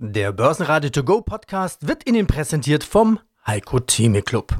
Der 0.00 0.30
Börsenradio 0.30 0.90
To 0.90 1.02
Go 1.02 1.22
Podcast 1.22 1.88
wird 1.88 2.08
Ihnen 2.08 2.28
präsentiert 2.28 2.84
vom 2.84 3.18
Heiko 3.44 3.80
Theme 3.80 4.22
Club. 4.22 4.56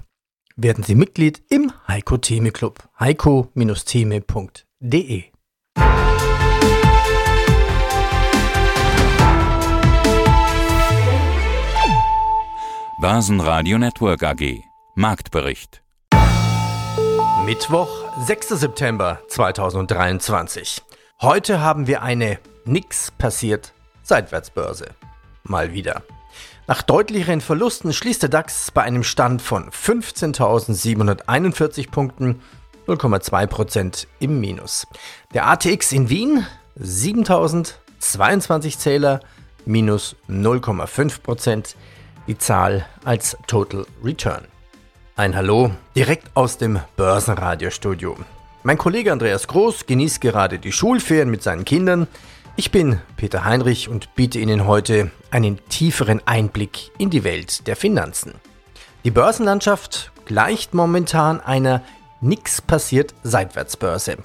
Werden 0.56 0.82
Sie 0.82 0.96
Mitglied 0.96 1.44
im 1.48 1.72
Heiko 1.86 2.16
Theme 2.16 2.50
Club. 2.50 2.82
heiko-theme.de 2.98 5.24
Börsenradio 13.00 13.78
Network 13.78 14.24
AG 14.24 14.64
Marktbericht 14.96 15.84
Mittwoch, 17.44 17.88
6. 18.26 18.48
September 18.48 19.20
2023. 19.28 20.82
Heute 21.22 21.60
haben 21.60 21.86
wir 21.86 22.02
eine 22.02 22.40
nix 22.64 23.12
passiert 23.12 23.72
Seitwärtsbörse 24.02 24.96
mal 25.48 25.72
wieder. 25.72 26.02
Nach 26.66 26.82
deutlicheren 26.82 27.40
Verlusten 27.40 27.92
schließt 27.92 28.22
der 28.22 28.28
DAX 28.28 28.70
bei 28.70 28.82
einem 28.82 29.04
Stand 29.04 29.40
von 29.40 29.70
15.741 29.70 31.90
Punkten, 31.90 32.42
0,2% 32.86 34.06
im 34.20 34.40
Minus. 34.40 34.86
Der 35.34 35.46
ATX 35.46 35.92
in 35.92 36.10
Wien 36.10 36.46
7.022 36.80 38.78
Zähler, 38.78 39.20
minus 39.64 40.14
0,5%, 40.28 41.74
die 42.26 42.38
Zahl 42.38 42.86
als 43.04 43.36
Total 43.46 43.86
Return. 44.04 44.44
Ein 45.16 45.34
Hallo 45.34 45.70
direkt 45.96 46.30
aus 46.34 46.58
dem 46.58 46.80
Börsenradiostudio. 46.96 48.16
Mein 48.62 48.78
Kollege 48.78 49.12
Andreas 49.12 49.48
Groß 49.48 49.86
genießt 49.86 50.20
gerade 50.20 50.58
die 50.58 50.72
Schulferien 50.72 51.30
mit 51.30 51.42
seinen 51.42 51.64
Kindern. 51.64 52.06
Ich 52.60 52.72
bin 52.72 52.98
Peter 53.16 53.44
Heinrich 53.44 53.88
und 53.88 54.16
biete 54.16 54.40
Ihnen 54.40 54.66
heute 54.66 55.12
einen 55.30 55.60
tieferen 55.68 56.20
Einblick 56.26 56.90
in 56.98 57.08
die 57.08 57.22
Welt 57.22 57.68
der 57.68 57.76
Finanzen. 57.76 58.34
Die 59.04 59.12
Börsenlandschaft 59.12 60.10
gleicht 60.24 60.74
momentan 60.74 61.40
einer 61.40 61.82
nix 62.20 62.60
passiert 62.60 63.14
Seitwärtsbörse. 63.22 64.16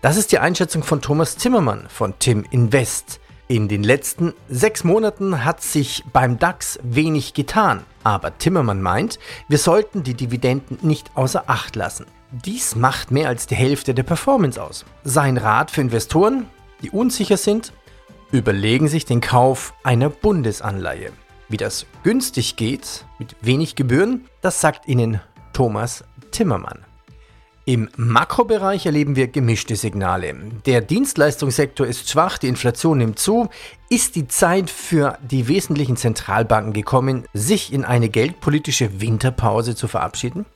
Das 0.00 0.16
ist 0.16 0.32
die 0.32 0.40
Einschätzung 0.40 0.82
von 0.82 1.00
Thomas 1.00 1.38
Zimmermann 1.38 1.86
von 1.88 2.14
Tim 2.18 2.44
Invest. 2.50 3.20
In 3.46 3.68
den 3.68 3.84
letzten 3.84 4.34
sechs 4.48 4.82
Monaten 4.82 5.44
hat 5.44 5.62
sich 5.62 6.02
beim 6.12 6.36
DAX 6.36 6.80
wenig 6.82 7.32
getan, 7.32 7.84
aber 8.02 8.36
Timmermann 8.38 8.82
meint, 8.82 9.20
wir 9.46 9.58
sollten 9.58 10.02
die 10.02 10.14
Dividenden 10.14 10.78
nicht 10.82 11.12
außer 11.14 11.44
Acht 11.46 11.76
lassen. 11.76 12.06
Dies 12.32 12.74
macht 12.74 13.12
mehr 13.12 13.28
als 13.28 13.46
die 13.46 13.54
Hälfte 13.54 13.94
der 13.94 14.02
Performance 14.02 14.60
aus. 14.60 14.84
Sein 15.04 15.36
Rat 15.36 15.70
für 15.70 15.80
Investoren, 15.80 16.46
die 16.82 16.90
unsicher 16.90 17.36
sind, 17.36 17.72
überlegen 18.30 18.88
sich 18.88 19.04
den 19.04 19.20
Kauf 19.20 19.74
einer 19.82 20.10
Bundesanleihe. 20.10 21.12
Wie 21.48 21.56
das 21.56 21.86
günstig 22.02 22.56
geht, 22.56 23.06
mit 23.18 23.36
wenig 23.40 23.74
Gebühren, 23.74 24.26
das 24.42 24.60
sagt 24.60 24.86
Ihnen 24.86 25.20
Thomas 25.52 26.04
Timmermann. 26.30 26.84
Im 27.64 27.90
Makrobereich 27.96 28.86
erleben 28.86 29.14
wir 29.14 29.28
gemischte 29.28 29.76
Signale. 29.76 30.34
Der 30.64 30.80
Dienstleistungssektor 30.80 31.86
ist 31.86 32.08
schwach, 32.08 32.38
die 32.38 32.48
Inflation 32.48 32.96
nimmt 32.96 33.18
zu. 33.18 33.50
Ist 33.90 34.16
die 34.16 34.26
Zeit 34.26 34.70
für 34.70 35.18
die 35.22 35.48
wesentlichen 35.48 35.98
Zentralbanken 35.98 36.72
gekommen, 36.72 37.26
sich 37.34 37.70
in 37.70 37.84
eine 37.84 38.08
geldpolitische 38.08 39.02
Winterpause 39.02 39.74
zu 39.74 39.86
verabschieden? 39.86 40.46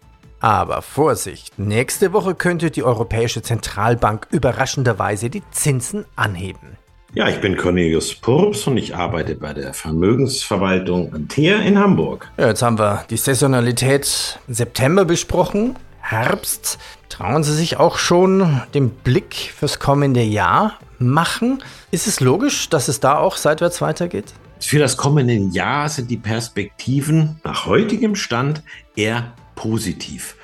Aber 0.43 0.83
Vorsicht, 0.83 1.57
nächste 1.57 2.13
Woche 2.13 2.35
könnte 2.35 2.73
die 2.73 2.83
Europäische 2.83 3.43
Zentralbank 3.43 4.27
überraschenderweise 4.33 5.31
die 5.31 5.45
Zinsen 5.53 6.05
anheben. 6.17 6.77
Ja, 7.15 7.29
ich 7.29 7.41
bin 7.41 7.57
Cornelius 7.57 8.13
Purps 8.13 8.67
und 8.67 8.77
ich 8.77 8.97
arbeite 8.97 9.37
bei 9.37 9.53
der 9.53 9.73
Vermögensverwaltung 9.73 11.15
Antea 11.15 11.59
in 11.59 11.79
Hamburg. 11.79 12.29
Ja, 12.39 12.49
jetzt 12.49 12.63
haben 12.63 12.77
wir 12.77 13.05
die 13.09 13.19
Saisonalität 13.19 14.41
September 14.49 15.05
besprochen. 15.05 15.77
Herbst. 16.01 16.79
Trauen 17.09 17.45
Sie 17.45 17.55
sich 17.55 17.77
auch 17.77 17.97
schon 17.97 18.63
den 18.75 18.91
Blick 18.91 19.53
fürs 19.57 19.79
kommende 19.79 20.23
Jahr 20.23 20.77
machen? 20.99 21.63
Ist 21.93 22.09
es 22.09 22.19
logisch, 22.19 22.69
dass 22.69 22.89
es 22.89 22.99
da 22.99 23.17
auch 23.19 23.37
seitwärts 23.37 23.81
weitergeht? 23.81 24.35
Für 24.59 24.81
das 24.81 24.97
kommende 24.97 25.35
Jahr 25.35 25.89
sind 25.89 26.11
die 26.11 26.17
Perspektiven 26.17 27.41
nach 27.45 27.67
heutigem 27.67 28.17
Stand 28.17 28.65
eher 28.97 29.35
positiv. 29.55 30.37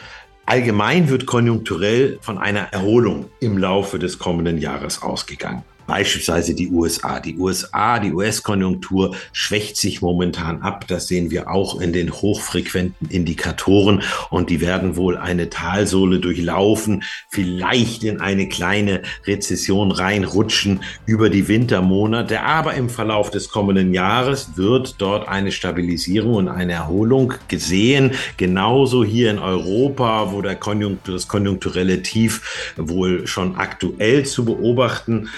Allgemein 0.46 1.08
wird 1.08 1.26
konjunkturell 1.26 2.18
von 2.22 2.38
einer 2.38 2.72
Erholung 2.72 3.26
im 3.40 3.58
Laufe 3.58 3.98
des 3.98 4.18
kommenden 4.18 4.58
Jahres 4.58 5.02
ausgegangen. 5.02 5.62
Beispielsweise 5.88 6.54
die 6.54 6.68
USA. 6.68 7.18
Die 7.18 7.38
USA, 7.38 7.98
die 7.98 8.12
US-Konjunktur 8.12 9.16
schwächt 9.32 9.78
sich 9.78 10.02
momentan 10.02 10.60
ab. 10.60 10.84
Das 10.86 11.08
sehen 11.08 11.30
wir 11.30 11.50
auch 11.50 11.80
in 11.80 11.94
den 11.94 12.12
hochfrequenten 12.12 13.08
Indikatoren. 13.08 14.02
Und 14.28 14.50
die 14.50 14.60
werden 14.60 14.96
wohl 14.96 15.16
eine 15.16 15.48
Talsohle 15.48 16.20
durchlaufen, 16.20 17.04
vielleicht 17.30 18.04
in 18.04 18.20
eine 18.20 18.50
kleine 18.50 19.00
Rezession 19.26 19.90
reinrutschen 19.90 20.82
über 21.06 21.30
die 21.30 21.48
Wintermonate. 21.48 22.42
Aber 22.42 22.74
im 22.74 22.90
Verlauf 22.90 23.30
des 23.30 23.48
kommenden 23.48 23.94
Jahres 23.94 24.58
wird 24.58 24.96
dort 24.98 25.26
eine 25.26 25.52
Stabilisierung 25.52 26.34
und 26.34 26.48
eine 26.48 26.74
Erholung 26.74 27.32
gesehen. 27.48 28.12
Genauso 28.36 29.04
hier 29.04 29.30
in 29.30 29.38
Europa, 29.38 30.32
wo 30.32 30.42
der 30.42 30.56
Konjunktur, 30.56 31.14
das 31.14 31.28
konjunkturelle 31.28 32.02
Tief 32.02 32.74
wohl 32.76 33.26
schon 33.26 33.56
aktuell 33.56 34.26
zu 34.26 34.44
beobachten 34.44 35.30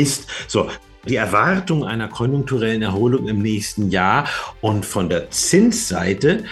ist. 0.00 0.26
So, 0.46 0.68
die 1.08 1.16
Erwartung 1.16 1.84
einer 1.84 2.08
konjunkturellen 2.08 2.82
Erholung 2.82 3.28
im 3.28 3.40
nächsten 3.40 3.90
Jahr 3.90 4.26
und 4.60 4.84
von 4.84 5.08
der 5.08 5.30
Zinsseite 5.30 6.44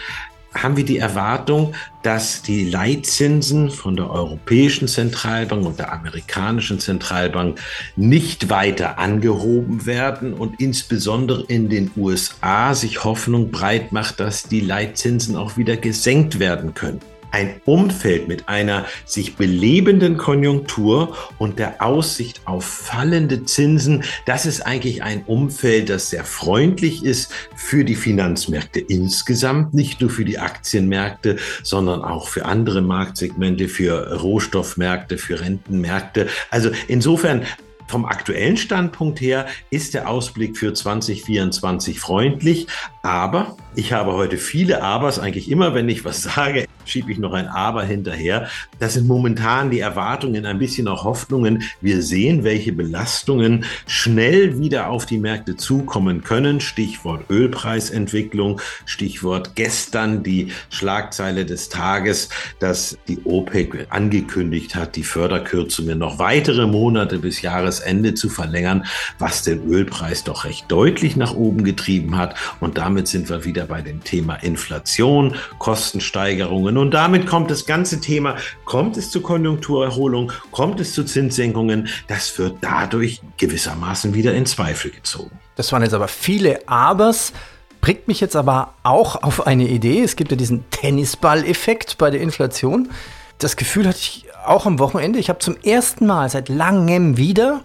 haben 0.55 0.77
wir 0.77 0.85
die 0.85 0.99
Erwartung, 0.99 1.75
dass 2.03 2.41
die 2.41 2.65
Leitzinsen 2.65 3.71
von 3.71 3.97
der 3.97 4.11
Europäischen 4.11 4.89
Zentralbank 4.89 5.67
und 5.67 5.79
der 5.79 5.93
amerikanischen 5.93 6.81
Zentralbank 6.81 7.61
nicht 7.97 8.49
weiter 8.49 8.99
angehoben 8.99 9.85
werden 9.85 10.33
und 10.33 10.61
insbesondere 10.61 11.45
in 11.49 11.69
den 11.69 11.91
USA 11.97 12.75
sich 12.75 13.05
Hoffnung 13.05 13.51
breit 13.51 13.93
macht, 13.93 14.21
dass 14.21 14.45
die 14.45 14.61
Leitzinsen 14.61 15.37
auch 15.37 15.59
wieder 15.59 15.77
gesenkt 15.77 16.39
werden 16.39 16.73
können 16.73 17.01
ein 17.37 17.61
Umfeld 17.67 18.29
mit 18.29 18.49
einer 18.49 18.87
sich 19.05 19.37
belebenden 19.37 20.17
Konjunktur 20.17 21.15
und 21.37 21.59
der 21.59 21.83
Aussicht 21.83 22.41
auf 22.47 22.65
fallende 22.65 23.45
Zinsen, 23.45 24.05
das 24.25 24.47
ist 24.47 24.63
eigentlich 24.63 25.03
ein 25.03 25.23
Umfeld, 25.27 25.91
das 25.91 26.09
sehr 26.09 26.25
freundlich 26.25 27.05
ist 27.05 27.31
für 27.55 27.85
die 27.85 27.95
Finanzmärkte 27.95 28.81
insgesamt, 28.81 29.75
nicht 29.75 30.01
nur 30.01 30.09
für 30.09 30.25
die 30.25 30.39
Aktienmärkte, 30.39 31.37
sondern 31.63 32.01
auch 32.01 32.29
für 32.29 32.47
andere 32.47 32.81
Marktsegmente, 32.81 33.69
für 33.69 34.19
Rohstoffmärkte, 34.19 35.19
für 35.19 35.39
Rentenmärkte. 35.39 36.29
Also 36.51 36.71
insofern 36.89 37.43
vom 37.87 38.07
aktuellen 38.07 38.57
Standpunkt 38.57 39.21
her 39.21 39.47
ist 39.69 39.93
der 39.93 40.09
Ausblick 40.09 40.57
für 40.57 40.73
2024 40.73 42.01
freundlich, 42.01 42.67
aber 43.03 43.59
ich 43.75 43.93
habe 43.93 44.15
heute 44.15 44.39
viele 44.39 44.83
Abers, 44.83 45.19
eigentlich 45.19 45.51
immer, 45.51 45.75
wenn 45.75 45.89
ich 45.91 46.05
was 46.05 46.23
sage, 46.23 46.67
schiebe 46.87 47.13
ich 47.13 47.19
noch 47.19 47.33
ein 47.33 47.49
Aber 47.49 47.85
hinterher. 47.85 48.49
Das 48.79 48.95
sind 48.95 49.07
momentan 49.07 49.71
die 49.71 49.81
Erwartungen, 49.81 50.47
ein 50.47 50.59
bisschen 50.59 50.89
auch 50.89 51.05
Hoffnungen. 51.05 51.63
Wir 51.81 52.03
sehen, 52.03 52.45
welche 52.45 52.73
Belastungen 52.73 53.65
schnell 53.87 54.59
wieder 54.59 54.89
auf 54.89 55.07
die 55.07 55.19
Märkte 55.19 55.57
zukommen 55.57 56.23
können. 56.23 56.61
Stichwort 56.61 57.29
Ölpreisentwicklung, 57.31 58.61
Stichwort 58.85 59.55
gestern 59.55 60.23
die 60.23 60.53
Schlagzeile 60.71 61.45
des 61.45 61.69
Tages, 61.69 62.29
dass 62.59 62.99
die 63.09 63.19
OPEC 63.25 63.87
angekündigt 63.91 64.75
hat, 64.75 64.97
die 64.97 65.03
Förderkürzungen 65.03 65.99
noch 65.99 66.19
weitere 66.19 66.67
Monate 66.67 67.19
bis 67.19 67.43
Jahresende 67.43 68.15
zu 68.15 68.29
verlängern, 68.29 68.85
was 69.19 69.43
den 69.43 69.65
Ölpreis 69.69 70.25
doch 70.25 70.45
recht 70.45 70.67
deutlich 70.69 71.17
nach 71.17 71.35
oben 71.35 71.65
getrieben 71.65 72.17
hat. 72.17 72.37
Und 72.61 72.79
damit 72.79 73.09
sind 73.09 73.29
wir 73.29 73.45
wieder 73.45 73.67
bei 73.67 73.83
dem 73.83 74.03
Thema 74.05 74.37
Inflation, 74.37 75.35
Kostensteigerungen 75.59 76.76
und 76.79 76.93
damit 76.93 77.27
kommt 77.27 77.51
das 77.51 77.67
ganze 77.67 78.01
Thema, 78.01 78.37
kommt 78.65 78.97
es 78.97 79.11
zu 79.11 79.21
Konjunkturerholung, 79.21 80.33
kommt 80.51 80.81
es 80.81 80.93
zu 80.93 81.05
Zinssenkungen, 81.05 81.89
das 82.09 82.39
wird 82.39 82.57
dadurch 82.61 83.21
gewissermaßen 83.37 84.15
wieder 84.15 84.35
in 84.35 84.47
Zweifel 84.47 84.91
gezogen. 84.91 85.39
Das 85.57 85.73
waren 85.73 85.83
jetzt 85.83 85.95
aber 85.95 86.09
viele 86.09 86.69
Abers. 86.69 87.33
Bringt 87.81 88.09
mich 88.09 88.21
jetzt 88.21 88.37
aber 88.37 88.75
auch 88.83 89.23
auf 89.23 89.47
eine 89.47 89.69
Idee. 89.69 90.03
Es 90.03 90.17
gibt 90.17 90.31
ja 90.31 90.37
diesen 90.37 90.69
Tennisball-Effekt 90.71 91.99
bei 91.99 92.11
der 92.11 92.21
Inflation. 92.21 92.91
Das 93.39 93.57
Gefühl 93.57 93.87
hatte 93.87 93.99
ich 93.99 94.27
auch 94.45 94.67
am 94.67 94.79
Wochenende. 94.79 95.19
Ich 95.19 95.29
habe 95.29 95.39
zum 95.39 95.57
ersten 95.63 96.07
Mal 96.07 96.29
seit 96.29 96.49
langem 96.49 97.17
wieder, 97.17 97.63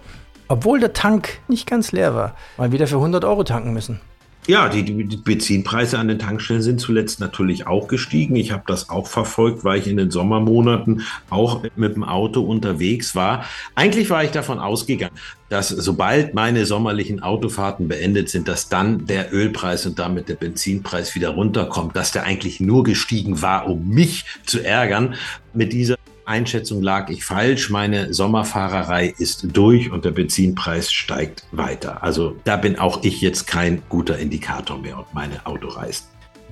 obwohl 0.48 0.80
der 0.80 0.92
Tank 0.92 1.40
nicht 1.48 1.66
ganz 1.66 1.92
leer 1.92 2.14
war, 2.14 2.36
mal 2.56 2.72
wieder 2.72 2.86
für 2.86 2.96
100 2.96 3.24
Euro 3.24 3.44
tanken 3.44 3.72
müssen. 3.72 4.00
Ja, 4.48 4.68
die, 4.68 4.82
die, 4.82 5.16
Benzinpreise 5.16 6.00
an 6.00 6.08
den 6.08 6.18
Tankstellen 6.18 6.62
sind 6.62 6.80
zuletzt 6.80 7.20
natürlich 7.20 7.68
auch 7.68 7.86
gestiegen. 7.86 8.34
Ich 8.34 8.50
habe 8.50 8.64
das 8.66 8.90
auch 8.90 9.06
verfolgt, 9.06 9.62
weil 9.62 9.78
ich 9.78 9.86
in 9.86 9.96
den 9.96 10.10
Sommermonaten 10.10 11.02
auch 11.30 11.62
mit 11.76 11.94
dem 11.94 12.02
Auto 12.02 12.40
unterwegs 12.40 13.14
war. 13.14 13.44
Eigentlich 13.76 14.10
war 14.10 14.24
ich 14.24 14.32
davon 14.32 14.58
ausgegangen, 14.58 15.14
dass 15.48 15.68
sobald 15.68 16.34
meine 16.34 16.66
sommerlichen 16.66 17.22
Autofahrten 17.22 17.86
beendet 17.86 18.30
sind, 18.30 18.48
dass 18.48 18.68
dann 18.68 19.06
der 19.06 19.32
Ölpreis 19.32 19.86
und 19.86 20.00
damit 20.00 20.28
der 20.28 20.34
Benzinpreis 20.34 21.14
wieder 21.14 21.28
runterkommt, 21.28 21.94
dass 21.94 22.10
der 22.10 22.24
eigentlich 22.24 22.58
nur 22.58 22.82
gestiegen 22.82 23.42
war, 23.42 23.68
um 23.68 23.90
mich 23.90 24.24
zu 24.44 24.58
ärgern. 24.58 25.14
Mit 25.54 25.72
dieser 25.72 25.96
Einschätzung 26.24 26.82
lag 26.82 27.10
ich 27.10 27.24
falsch. 27.24 27.70
Meine 27.70 28.12
Sommerfahrerei 28.12 29.14
ist 29.18 29.56
durch 29.56 29.90
und 29.90 30.04
der 30.04 30.10
Benzinpreis 30.10 30.92
steigt 30.92 31.44
weiter. 31.52 32.02
Also 32.02 32.36
da 32.44 32.56
bin 32.56 32.78
auch 32.78 33.02
ich 33.02 33.20
jetzt 33.20 33.46
kein 33.46 33.82
guter 33.88 34.18
Indikator 34.18 34.78
mehr, 34.78 34.98
ob 34.98 35.12
meine 35.14 35.44
Auto 35.46 35.68
reist. 35.68 36.08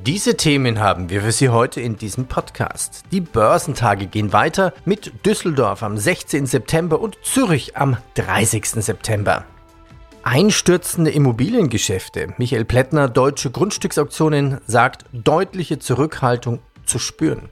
Diese 0.07 0.35
Themen 0.37 0.79
haben 0.79 1.11
wir 1.11 1.21
für 1.21 1.33
Sie 1.33 1.51
heute 1.51 1.83
in 1.83 1.97
diesem 1.97 2.25
Podcast. 2.25 3.03
Die 3.13 3.21
Börsentage 3.21 4.07
gehen 4.07 4.33
weiter 4.33 4.73
mit 4.87 5.27
Düsseldorf 5.27 5.83
am 5.83 5.99
16. 5.99 6.47
September 6.47 7.01
und 7.01 7.19
Zürich 7.23 7.77
am 7.77 7.99
30. 8.15 8.65
September. 8.67 9.45
Einstürzende 10.23 11.11
Immobiliengeschäfte. 11.11 12.33
Michael 12.39 12.65
Plättner, 12.65 13.09
Deutsche 13.09 13.51
Grundstücksauktionen, 13.51 14.59
sagt 14.67 15.05
deutliche 15.13 15.79
Zurückhaltung 15.79 16.61
zu 16.87 16.99
spüren. 16.99 17.51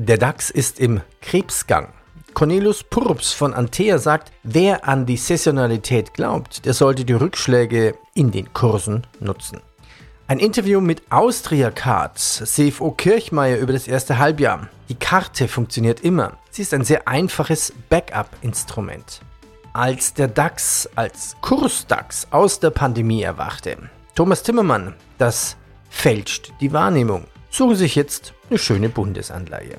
Der 0.00 0.16
DAX 0.16 0.50
ist 0.50 0.78
im 0.78 1.00
Krebsgang. 1.20 1.88
Cornelius 2.32 2.84
Purps 2.84 3.32
von 3.32 3.52
Antea 3.52 3.98
sagt, 3.98 4.30
wer 4.44 4.86
an 4.86 5.06
die 5.06 5.16
Saisonalität 5.16 6.14
glaubt, 6.14 6.64
der 6.64 6.72
sollte 6.72 7.04
die 7.04 7.14
Rückschläge 7.14 7.96
in 8.14 8.30
den 8.30 8.52
Kursen 8.52 9.08
nutzen. 9.18 9.58
Ein 10.28 10.38
Interview 10.38 10.80
mit 10.80 11.02
Austria 11.10 11.72
Cards, 11.72 12.44
CFO 12.44 12.92
Kirchmeier 12.92 13.58
über 13.58 13.72
das 13.72 13.88
erste 13.88 14.18
Halbjahr. 14.18 14.68
Die 14.88 14.94
Karte 14.94 15.48
funktioniert 15.48 16.02
immer. 16.02 16.38
Sie 16.52 16.62
ist 16.62 16.72
ein 16.74 16.84
sehr 16.84 17.08
einfaches 17.08 17.72
Backup-Instrument. 17.88 19.20
Als 19.72 20.14
der 20.14 20.28
DAX 20.28 20.88
als 20.94 21.34
Kurs-DAX 21.40 22.28
aus 22.30 22.60
der 22.60 22.70
Pandemie 22.70 23.22
erwachte, 23.22 23.76
Thomas 24.14 24.44
Timmermann, 24.44 24.94
das 25.18 25.56
fälscht 25.90 26.52
die 26.60 26.72
Wahrnehmung. 26.72 27.24
Suchen 27.50 27.74
Sie 27.74 27.82
sich 27.82 27.96
jetzt 27.96 28.32
eine 28.48 28.60
schöne 28.60 28.90
Bundesanleihe. 28.90 29.78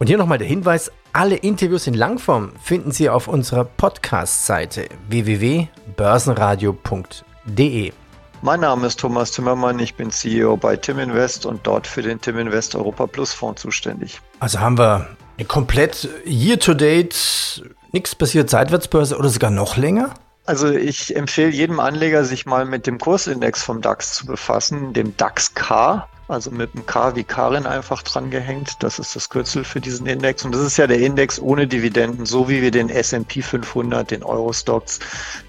Und 0.00 0.06
hier 0.06 0.16
nochmal 0.16 0.38
der 0.38 0.46
Hinweis, 0.46 0.92
alle 1.12 1.34
Interviews 1.34 1.88
in 1.88 1.94
Langform 1.94 2.52
finden 2.62 2.92
Sie 2.92 3.10
auf 3.10 3.26
unserer 3.26 3.64
Podcast-Seite 3.64 4.88
www.börsenradio.de. 5.08 7.92
Mein 8.40 8.60
Name 8.60 8.86
ist 8.86 9.00
Thomas 9.00 9.32
Timmermann, 9.32 9.80
ich 9.80 9.96
bin 9.96 10.12
CEO 10.12 10.56
bei 10.56 10.76
Tim 10.76 11.00
Invest 11.00 11.46
und 11.46 11.66
dort 11.66 11.88
für 11.88 12.02
den 12.02 12.20
Tim 12.20 12.38
Invest 12.38 12.76
Europa 12.76 13.08
Plus 13.08 13.32
Fonds 13.32 13.60
zuständig. 13.60 14.20
Also 14.38 14.60
haben 14.60 14.78
wir 14.78 15.08
eine 15.36 15.48
komplett 15.48 16.08
year-to-date, 16.24 17.64
nichts 17.90 18.14
passiert 18.14 18.50
Seitwärtsbörse 18.50 19.18
oder 19.18 19.30
sogar 19.30 19.50
noch 19.50 19.76
länger? 19.76 20.14
Also 20.46 20.70
ich 20.70 21.16
empfehle 21.16 21.50
jedem 21.50 21.80
Anleger, 21.80 22.24
sich 22.24 22.46
mal 22.46 22.64
mit 22.64 22.86
dem 22.86 22.98
Kursindex 22.98 23.64
vom 23.64 23.80
DAX 23.80 24.14
zu 24.14 24.26
befassen, 24.26 24.92
dem 24.92 25.16
DAX 25.16 25.54
K 25.54 26.06
also 26.28 26.50
mit 26.50 26.74
einem 26.74 26.84
K 26.84 27.16
wie 27.16 27.24
Karin 27.24 27.66
einfach 27.66 28.02
dran 28.02 28.30
gehängt. 28.30 28.76
Das 28.80 28.98
ist 28.98 29.16
das 29.16 29.30
Kürzel 29.30 29.64
für 29.64 29.80
diesen 29.80 30.06
Index. 30.06 30.44
Und 30.44 30.54
das 30.54 30.60
ist 30.60 30.76
ja 30.76 30.86
der 30.86 30.98
Index 31.00 31.40
ohne 31.40 31.66
Dividenden, 31.66 32.26
so 32.26 32.48
wie 32.48 32.60
wir 32.60 32.70
den 32.70 32.90
S&P 32.90 33.40
500, 33.40 34.10
den 34.10 34.22
Eurostocks, 34.22 35.00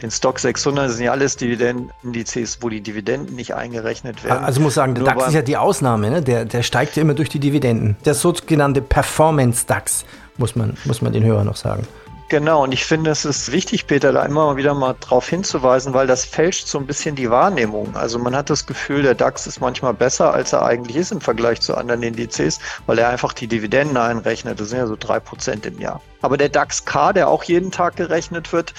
den 0.02 0.10
Stock 0.10 0.40
600, 0.40 0.86
das 0.88 0.96
sind 0.96 1.06
ja 1.06 1.12
alles 1.12 1.36
Dividendenindizes, 1.36 2.60
wo 2.62 2.70
die 2.70 2.82
Dividenden 2.82 3.36
nicht 3.36 3.54
eingerechnet 3.54 4.24
werden. 4.24 4.44
Also 4.44 4.60
ich 4.60 4.64
muss 4.64 4.76
sagen, 4.76 4.96
der 4.96 5.04
Nur 5.04 5.14
DAX 5.14 5.28
ist 5.28 5.34
ja 5.34 5.42
die 5.42 5.58
Ausnahme, 5.58 6.10
ne? 6.10 6.22
der, 6.22 6.46
der 6.46 6.64
steigt 6.64 6.96
ja 6.96 7.02
immer 7.02 7.14
durch 7.14 7.30
die 7.30 7.40
Dividenden. 7.40 7.98
Der 8.06 8.14
sogenannte 8.14 8.82
Performance-DAX, 8.82 10.06
muss 10.38 10.56
man, 10.56 10.78
muss 10.86 11.02
man 11.02 11.12
den 11.12 11.24
Hörer 11.24 11.44
noch 11.44 11.58
sagen. 11.58 11.86
Genau, 12.30 12.62
und 12.64 12.72
ich 12.74 12.86
finde, 12.86 13.10
es 13.10 13.26
ist 13.26 13.52
wichtig, 13.52 13.88
Peter, 13.88 14.14
da 14.14 14.24
immer 14.24 14.56
wieder 14.56 14.76
mal 14.76 14.96
drauf 15.00 15.28
hinzuweisen, 15.28 15.96
weil 15.96 16.06
das 16.06 16.26
fälscht 16.26 16.68
so 16.68 16.78
ein 16.78 16.86
bisschen 16.86 17.16
die 17.16 17.32
Wahrnehmung. 17.32 17.96
Also 17.96 18.20
man 18.20 18.36
hat 18.36 18.52
das 18.52 18.68
Gefühl, 18.68 19.02
der 19.02 19.16
DAX 19.16 19.48
ist 19.48 19.60
manchmal 19.60 19.96
besser, 19.96 20.32
als 20.32 20.54
er 20.54 20.64
eigentlich 20.64 20.96
ist 20.96 21.12
im 21.12 21.22
Vergleich 21.22 21.60
zu 21.60 21.74
anderen 21.76 22.04
Indizes, 22.04 22.60
weil 22.86 23.00
er 23.00 23.10
einfach 23.10 23.34
die 23.34 23.48
Dividenden 23.48 23.98
einrechnet. 23.98 24.60
Das 24.60 24.70
sind 24.70 24.78
ja 24.78 24.86
so 24.86 24.96
drei 24.96 25.20
Prozent 25.20 25.66
im 25.66 25.80
Jahr. 25.80 26.04
Aber 26.22 26.38
der 26.38 26.50
DAX 26.50 26.86
K, 26.86 27.14
der 27.14 27.30
auch 27.30 27.42
jeden 27.46 27.72
Tag 27.72 27.96
gerechnet 27.96 28.54
wird, 28.54 28.76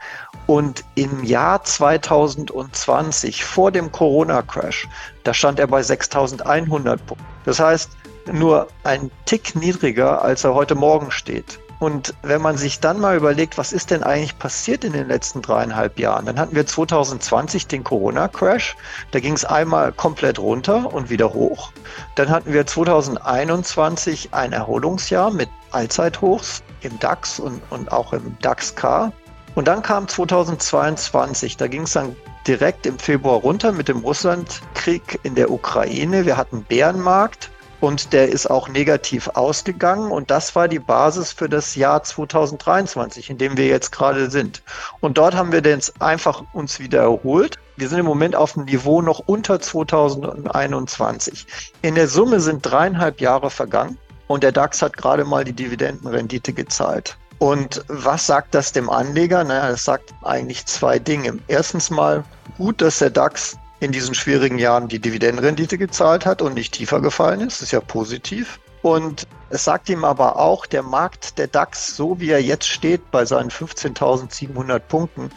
und 0.47 0.83
im 0.95 1.23
Jahr 1.23 1.63
2020 1.63 3.45
vor 3.45 3.71
dem 3.71 3.93
Corona-Crash, 3.93 4.89
da 5.25 5.35
stand 5.35 5.61
er 5.61 5.67
bei 5.67 5.83
6100 5.83 7.07
Punkten. 7.07 7.27
Das 7.45 7.61
heißt, 7.61 7.91
nur 8.33 8.69
ein 8.85 9.11
Tick 9.27 9.55
niedriger, 9.55 10.23
als 10.23 10.45
er 10.45 10.55
heute 10.55 10.75
Morgen 10.75 11.11
steht. 11.11 11.61
Und 11.81 12.15
wenn 12.23 12.43
man 12.43 12.59
sich 12.59 12.81
dann 12.81 13.01
mal 13.01 13.17
überlegt, 13.17 13.57
was 13.57 13.73
ist 13.73 13.91
denn 13.91 14.03
eigentlich 14.03 14.39
passiert 14.39 14.85
in 14.85 14.93
den 14.93 15.09
letzten 15.09 15.41
dreieinhalb 15.41 15.99
Jahren, 15.99 16.27
dann 16.27 16.39
hatten 16.39 16.55
wir 16.55 16.67
2020 16.67 17.69
den 17.69 17.83
Corona-Crash. 17.83 18.77
Da 19.13 19.19
ging 19.19 19.33
es 19.33 19.47
einmal 19.47 19.91
komplett 19.91 20.39
runter 20.39 20.93
und 20.93 21.09
wieder 21.09 21.33
hoch. 21.33 21.73
Dann 22.17 22.29
hatten 22.29 22.53
wir 22.53 22.67
2021 22.67 24.35
ein 24.35 24.53
Erholungsjahr 24.53 25.31
mit 25.31 25.49
Allzeithochs 25.71 26.63
im 26.83 26.99
DAX 26.99 27.41
und, 27.41 27.63
und 27.71 27.91
auch 27.91 28.13
im 28.13 28.37
DAX-K. 28.43 29.11
Und 29.55 29.67
dann 29.67 29.83
kam 29.83 30.07
2022, 30.07 31.57
da 31.57 31.67
ging 31.67 31.83
es 31.83 31.95
dann 31.95 32.15
direkt 32.47 32.85
im 32.85 32.99
Februar 32.99 33.41
runter 33.41 33.73
mit 33.73 33.89
dem 33.89 34.01
Russlandkrieg 34.01 35.19
in 35.23 35.35
der 35.35 35.51
Ukraine. 35.51 36.27
Wir 36.27 36.37
hatten 36.37 36.63
Bärenmarkt 36.63 37.51
und 37.81 38.13
der 38.13 38.29
ist 38.29 38.51
auch 38.51 38.69
negativ 38.69 39.29
ausgegangen 39.29 40.11
und 40.11 40.31
das 40.31 40.55
war 40.55 40.69
die 40.69 40.79
Basis 40.79 41.33
für 41.33 41.49
das 41.49 41.75
Jahr 41.75 42.03
2023, 42.03 43.31
in 43.31 43.39
dem 43.39 43.57
wir 43.57 43.67
jetzt 43.67 43.91
gerade 43.91 44.31
sind. 44.31 44.63
Und 45.01 45.19
dort 45.19 45.35
haben 45.35 45.53
wir 45.53 45.63
jetzt 45.63 46.01
einfach 46.01 46.45
uns 46.53 46.79
wieder 46.79 47.03
erholt. 47.03 47.59
Wir 47.77 47.89
sind 47.89 48.01
im 48.01 48.07
Moment 48.07 48.37
auf 48.37 48.53
dem 48.53 48.65
Niveau 48.65 49.01
noch 49.01 49.21
unter 49.21 49.61
2021. 49.61 51.47
In 51.83 51.95
der 51.95 52.09
Summe 52.09 52.41
sind 52.41 52.63
dreieinhalb 52.63 53.21
Jahre 53.21 53.51
vergangen 53.51 53.97
und 54.27 54.43
der 54.43 54.53
DAX 54.53 54.83
hat 54.83 54.97
gerade 54.97 55.25
mal 55.25 55.45
die 55.45 55.53
Dividendenrendite 55.53 56.53
gezahlt. 56.53 57.17
Und 57.39 57.83
was 57.89 58.27
sagt 58.27 58.55
das 58.55 58.73
dem 58.73 58.91
Anleger? 58.91 59.43
Naja, 59.45 59.71
es 59.71 59.85
sagt 59.85 60.13
eigentlich 60.23 60.67
zwei 60.67 60.99
Dinge. 60.99 61.39
Erstens 61.49 61.89
mal 61.89 62.23
gut, 62.59 62.83
dass 62.83 62.99
der 62.99 63.09
DAX 63.09 63.57
in 63.81 63.93
diesen 63.93 64.15
schwierigen 64.15 64.59
Jahren 64.59 64.89
die 64.89 64.99
Dividendenrendite 64.99 65.79
gezahlt 65.79 66.27
hat 66.27 66.43
und 66.43 66.55
nicht 66.55 66.75
tiefer 66.75 67.01
gefallen 67.01 67.41
ist. 67.41 67.57
Das 67.61 67.63
ist 67.63 67.73
ja 67.73 67.81
positiv. 67.81 68.61
Und 68.83 69.27
es 69.51 69.65
sagt 69.65 69.89
ihm 69.89 70.05
aber 70.05 70.37
auch, 70.37 70.67
der 70.67 70.83
Markt, 70.83 71.39
der 71.39 71.49
DAX, 71.49 71.97
so 71.97 72.21
wie 72.21 72.31
er 72.31 72.43
jetzt 72.43 72.69
steht 72.69 73.11
bei 73.11 73.25
seinen 73.25 73.51
15.700 73.51 74.79
Punkten, 74.79 75.31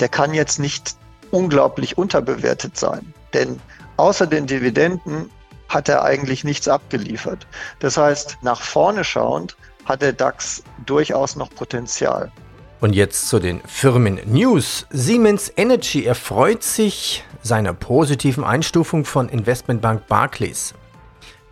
der 0.00 0.08
kann 0.08 0.34
jetzt 0.34 0.58
nicht 0.58 0.96
unglaublich 1.30 1.96
unterbewertet 1.96 2.76
sein. 2.76 3.14
Denn 3.32 3.60
außer 3.96 4.26
den 4.26 4.46
Dividenden 4.46 5.30
hat 5.68 5.88
er 5.88 6.02
eigentlich 6.02 6.42
nichts 6.42 6.68
abgeliefert. 6.68 7.46
Das 7.78 7.96
heißt, 7.96 8.38
nach 8.42 8.60
vorne 8.60 9.04
schauend 9.04 9.56
hat 9.84 10.02
der 10.02 10.12
DAX 10.12 10.62
durchaus 10.84 11.36
noch 11.36 11.50
Potenzial. 11.50 12.32
Und 12.80 12.94
jetzt 12.94 13.28
zu 13.28 13.38
den 13.38 13.60
Firmen-News. 13.66 14.86
Siemens 14.90 15.52
Energy 15.54 16.06
erfreut 16.06 16.62
sich 16.62 17.24
seiner 17.42 17.74
positiven 17.74 18.42
Einstufung 18.42 19.04
von 19.04 19.28
Investmentbank 19.28 20.06
Barclays. 20.06 20.74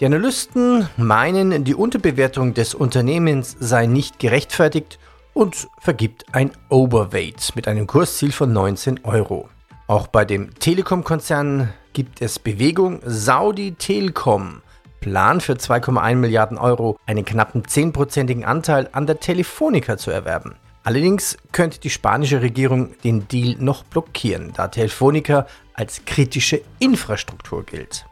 Die 0.00 0.06
Analysten 0.06 0.88
meinen, 0.96 1.64
die 1.64 1.74
Unterbewertung 1.74 2.54
des 2.54 2.74
Unternehmens 2.74 3.56
sei 3.60 3.84
nicht 3.84 4.18
gerechtfertigt 4.18 4.98
und 5.34 5.68
vergibt 5.78 6.24
ein 6.32 6.52
Overweight 6.70 7.52
mit 7.54 7.68
einem 7.68 7.86
Kursziel 7.86 8.32
von 8.32 8.52
19 8.52 9.04
Euro. 9.04 9.50
Auch 9.86 10.06
bei 10.06 10.24
dem 10.24 10.54
Telekom-Konzern 10.58 11.74
gibt 11.92 12.22
es 12.22 12.38
Bewegung. 12.38 13.00
Saudi 13.04 13.72
Telekom 13.72 14.62
plant 15.00 15.42
für 15.42 15.54
2,1 15.54 16.14
Milliarden 16.16 16.58
Euro 16.58 16.98
einen 17.06 17.24
knappen 17.24 17.64
10%igen 17.64 18.44
Anteil 18.44 18.88
an 18.92 19.06
der 19.06 19.20
Telefonica 19.20 19.98
zu 19.98 20.10
erwerben. 20.10 20.54
Allerdings 20.88 21.36
könnte 21.52 21.78
die 21.80 21.90
spanische 21.90 22.40
Regierung 22.40 22.98
den 23.04 23.28
Deal 23.28 23.56
noch 23.58 23.84
blockieren, 23.84 24.54
da 24.56 24.68
Telefonica 24.68 25.46
als 25.74 26.06
kritische 26.06 26.62
Infrastruktur 26.78 27.62
gilt. 27.62 28.06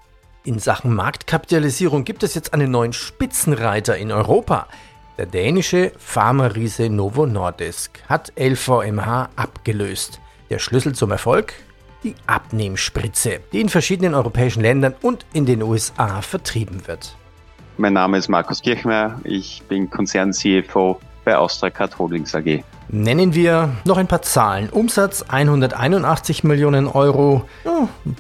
In 0.45 0.59
Sachen 0.59 0.95
Marktkapitalisierung 0.95 2.05
gibt 2.05 2.23
es 2.23 2.35
jetzt 2.35 2.53
einen 2.53 2.71
neuen 2.71 2.93
Spitzenreiter 2.93 3.97
in 3.97 4.13
Europa. 4.13 4.69
Der 5.17 5.25
dänische 5.25 5.91
Pharma-Riese 5.97 6.91
Novo 6.91 7.25
Nordisk 7.25 8.03
hat 8.11 8.31
LVMH 8.39 9.31
abgelöst. 9.37 10.21
Der 10.51 10.59
Schlüssel 10.59 10.95
zum 10.95 11.13
Erfolg? 11.13 11.55
Die 12.05 12.15
Abnehmspritze, 12.27 13.41
die 13.55 13.63
in 13.63 13.71
verschiedenen 13.71 14.13
europäischen 14.13 14.61
Ländern 14.61 14.95
und 15.01 15.25
in 15.33 15.47
den 15.47 15.63
USA 15.63 16.21
vertrieben 16.21 16.87
wird. 16.87 17.17
Mein 17.79 17.95
Name 17.95 18.19
ist 18.19 18.29
Markus 18.29 18.61
Kirchmeier, 18.61 19.19
ich 19.25 19.63
bin 19.67 19.89
Konzern-CFO 19.89 21.01
bei 21.27 21.37
Austracard 21.37 21.99
Holdings 21.99 22.35
AG. 22.35 22.63
Nennen 22.89 23.35
wir 23.35 23.69
noch 23.85 23.99
ein 23.99 24.07
paar 24.07 24.23
Zahlen. 24.23 24.71
Umsatz 24.71 25.25
181 25.29 26.45
Millionen 26.45 26.87
Euro, 26.87 27.45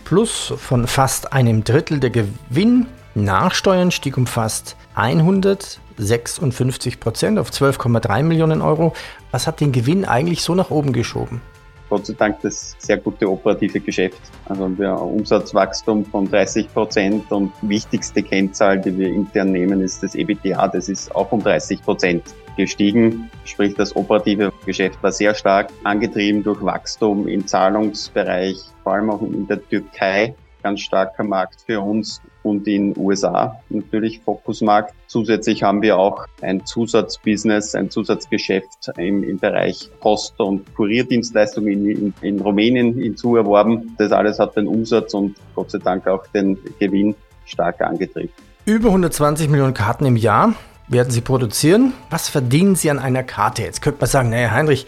plus 0.04 0.52
von 0.58 0.86
fast 0.86 1.32
einem 1.32 1.64
Drittel 1.64 2.00
der 2.00 2.10
Gewinn. 2.10 2.86
Nachsteuern 3.14 3.92
stieg 3.92 4.18
um 4.18 4.26
fast 4.26 4.76
156 4.96 7.00
Prozent 7.00 7.38
auf 7.38 7.50
12,3 7.50 8.24
Millionen 8.24 8.60
Euro. 8.60 8.92
Was 9.30 9.46
hat 9.46 9.60
den 9.60 9.72
Gewinn 9.72 10.04
eigentlich 10.04 10.42
so 10.42 10.54
nach 10.54 10.70
oben 10.70 10.92
geschoben? 10.92 11.40
Gott 11.88 12.06
sei 12.06 12.14
Dank 12.14 12.40
das 12.42 12.74
sehr 12.78 12.96
gute 12.96 13.30
operative 13.30 13.80
Geschäft. 13.80 14.20
Also 14.46 14.78
wir 14.78 14.90
haben 14.90 15.18
Umsatzwachstum 15.18 16.04
von 16.04 16.28
30 16.28 16.72
Prozent 16.72 17.30
und 17.30 17.52
wichtigste 17.62 18.22
Kennzahl, 18.22 18.80
die 18.80 18.96
wir 18.96 19.08
intern 19.08 19.52
nehmen, 19.52 19.80
ist 19.80 20.02
das 20.02 20.14
EBITDA. 20.14 20.68
Das 20.68 20.88
ist 20.88 21.14
auch 21.14 21.30
um 21.32 21.42
30 21.42 21.82
Prozent 21.82 22.34
gestiegen. 22.56 23.30
Sprich, 23.44 23.74
das 23.74 23.94
operative 23.94 24.52
Geschäft 24.64 25.02
war 25.02 25.12
sehr 25.12 25.34
stark 25.34 25.70
angetrieben 25.84 26.42
durch 26.42 26.62
Wachstum 26.62 27.28
im 27.28 27.46
Zahlungsbereich, 27.46 28.56
vor 28.82 28.94
allem 28.94 29.10
auch 29.10 29.22
in 29.22 29.46
der 29.46 29.66
Türkei. 29.68 30.34
Ganz 30.62 30.80
starker 30.80 31.22
Markt 31.22 31.62
für 31.66 31.80
uns 31.80 32.20
und 32.46 32.66
in 32.68 32.96
USA 32.96 33.60
natürlich 33.68 34.20
Fokusmarkt. 34.24 34.94
Zusätzlich 35.08 35.62
haben 35.62 35.82
wir 35.82 35.98
auch 35.98 36.26
ein 36.40 36.64
Zusatzbusiness, 36.64 37.74
ein 37.74 37.90
Zusatzgeschäft 37.90 38.92
im, 38.96 39.24
im 39.24 39.38
Bereich 39.38 39.90
Post- 40.00 40.38
und 40.40 40.74
Kurierdienstleistungen 40.74 41.72
in, 41.72 41.90
in, 41.90 42.14
in 42.22 42.40
Rumänien 42.40 42.94
hinzuerworben. 42.94 43.96
Das 43.98 44.12
alles 44.12 44.38
hat 44.38 44.56
den 44.56 44.68
Umsatz 44.68 45.12
und 45.14 45.36
Gott 45.54 45.70
sei 45.70 45.78
Dank 45.78 46.06
auch 46.06 46.26
den 46.28 46.56
Gewinn 46.78 47.14
stark 47.44 47.80
angetrieben. 47.80 48.30
Über 48.64 48.88
120 48.88 49.48
Millionen 49.48 49.74
Karten 49.74 50.06
im 50.06 50.16
Jahr 50.16 50.54
werden 50.88 51.10
Sie 51.10 51.20
produzieren. 51.20 51.92
Was 52.10 52.28
verdienen 52.28 52.76
Sie 52.76 52.90
an 52.90 52.98
einer 52.98 53.22
Karte? 53.22 53.62
Jetzt 53.62 53.82
könnte 53.82 54.00
man 54.00 54.08
sagen, 54.08 54.30
naja, 54.30 54.52
Heinrich, 54.52 54.86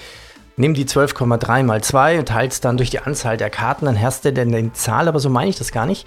nimm 0.56 0.74
die 0.74 0.84
12,3 0.84 1.62
mal 1.62 1.82
2 1.82 2.18
und 2.18 2.28
teilst 2.28 2.64
dann 2.64 2.76
durch 2.76 2.90
die 2.90 2.98
Anzahl 2.98 3.36
der 3.36 3.50
Karten, 3.50 3.86
dann 3.86 3.96
herrscht 3.96 4.24
du 4.24 4.32
denn 4.32 4.50
die 4.50 4.72
Zahl, 4.72 5.08
aber 5.08 5.20
so 5.20 5.30
meine 5.30 5.50
ich 5.50 5.56
das 5.56 5.72
gar 5.72 5.86
nicht. 5.86 6.06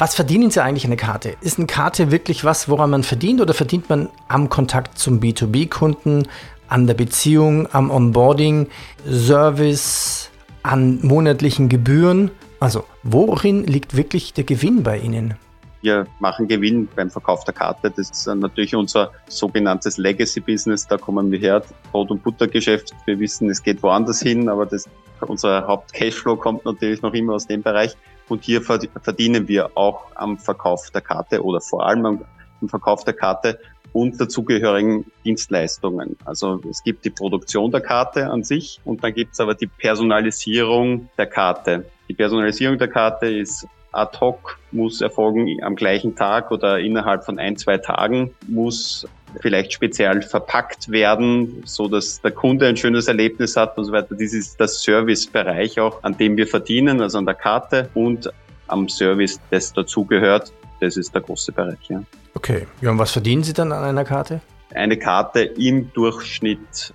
Was 0.00 0.14
verdienen 0.14 0.48
Sie 0.52 0.62
eigentlich 0.62 0.84
eine 0.84 0.96
Karte? 0.96 1.34
Ist 1.40 1.58
eine 1.58 1.66
Karte 1.66 2.12
wirklich 2.12 2.44
was, 2.44 2.68
woran 2.68 2.90
man 2.90 3.02
verdient 3.02 3.40
oder 3.40 3.52
verdient 3.52 3.90
man 3.90 4.10
am 4.28 4.48
Kontakt 4.48 4.96
zum 4.96 5.18
B2B-Kunden, 5.18 6.28
an 6.68 6.86
der 6.86 6.94
Beziehung, 6.94 7.66
am 7.72 7.90
Onboarding, 7.90 8.68
Service, 9.04 10.30
an 10.62 11.00
monatlichen 11.02 11.68
Gebühren? 11.68 12.30
Also, 12.60 12.84
worin 13.02 13.64
liegt 13.64 13.96
wirklich 13.96 14.32
der 14.34 14.44
Gewinn 14.44 14.84
bei 14.84 14.98
Ihnen? 14.98 15.34
Wir 15.80 16.06
machen 16.20 16.46
Gewinn 16.46 16.88
beim 16.94 17.10
Verkauf 17.10 17.42
der 17.42 17.54
Karte. 17.54 17.90
Das 17.90 18.08
ist 18.08 18.26
natürlich 18.28 18.76
unser 18.76 19.10
sogenanntes 19.26 19.98
Legacy-Business. 19.98 20.86
Da 20.86 20.96
kommen 20.96 21.32
wir 21.32 21.40
her, 21.40 21.64
Brot- 21.90 22.12
und 22.12 22.22
Buttergeschäft. 22.22 22.94
Wir 23.04 23.18
wissen, 23.18 23.50
es 23.50 23.60
geht 23.60 23.82
woanders 23.82 24.20
hin, 24.22 24.48
aber 24.48 24.64
das, 24.64 24.88
unser 25.22 25.66
Haupt-Cashflow 25.66 26.36
kommt 26.36 26.64
natürlich 26.64 27.02
noch 27.02 27.14
immer 27.14 27.34
aus 27.34 27.48
dem 27.48 27.62
Bereich. 27.62 27.96
Und 28.28 28.44
hier 28.44 28.62
verdienen 28.62 29.48
wir 29.48 29.70
auch 29.76 30.04
am 30.14 30.38
Verkauf 30.38 30.90
der 30.90 31.00
Karte 31.00 31.42
oder 31.42 31.60
vor 31.60 31.86
allem 31.86 32.06
am, 32.06 32.24
Verkauf 32.68 33.04
der 33.04 33.14
Karte 33.14 33.58
und 33.92 34.20
dazugehörigen 34.20 35.06
Dienstleistungen. 35.24 36.16
Also 36.24 36.60
es 36.68 36.82
gibt 36.82 37.04
die 37.04 37.10
Produktion 37.10 37.70
der 37.70 37.80
Karte 37.80 38.28
an 38.30 38.42
sich 38.42 38.80
und 38.84 39.02
dann 39.02 39.14
gibt 39.14 39.34
es 39.34 39.40
aber 39.40 39.54
die 39.54 39.68
Personalisierung 39.68 41.08
der 41.16 41.26
Karte. 41.26 41.86
Die 42.08 42.14
Personalisierung 42.14 42.78
der 42.78 42.88
Karte 42.88 43.26
ist 43.26 43.66
ad 43.92 44.18
hoc 44.20 44.58
muss 44.70 45.00
erfolgen 45.00 45.62
am 45.62 45.76
gleichen 45.76 46.14
Tag 46.14 46.50
oder 46.50 46.78
innerhalb 46.78 47.24
von 47.24 47.38
ein, 47.38 47.56
zwei 47.56 47.78
Tagen, 47.78 48.34
muss 48.46 49.06
vielleicht 49.40 49.72
speziell 49.72 50.22
verpackt 50.22 50.90
werden, 50.90 51.62
so 51.64 51.88
dass 51.88 52.20
der 52.20 52.32
Kunde 52.32 52.66
ein 52.66 52.76
schönes 52.76 53.08
Erlebnis 53.08 53.56
hat 53.56 53.76
und 53.78 53.84
so 53.84 53.92
weiter. 53.92 54.14
Dies 54.14 54.34
ist 54.34 54.58
der 54.58 54.68
Servicebereich 54.68 55.80
auch, 55.80 56.02
an 56.02 56.16
dem 56.16 56.36
wir 56.36 56.46
verdienen, 56.46 57.00
also 57.00 57.18
an 57.18 57.26
der 57.26 57.34
Karte 57.34 57.88
und 57.94 58.30
am 58.68 58.88
Service, 58.88 59.40
das 59.50 59.72
dazugehört. 59.72 60.52
Das 60.80 60.96
ist 60.96 61.14
der 61.14 61.22
große 61.22 61.52
Bereich. 61.52 61.78
Ja. 61.88 62.02
Okay. 62.34 62.66
Ja, 62.80 62.90
und 62.90 62.98
was 62.98 63.10
verdienen 63.10 63.42
Sie 63.42 63.52
dann 63.52 63.72
an 63.72 63.82
einer 63.82 64.04
Karte? 64.04 64.40
Eine 64.74 64.98
Karte 64.98 65.40
im 65.40 65.92
Durchschnitt. 65.92 66.94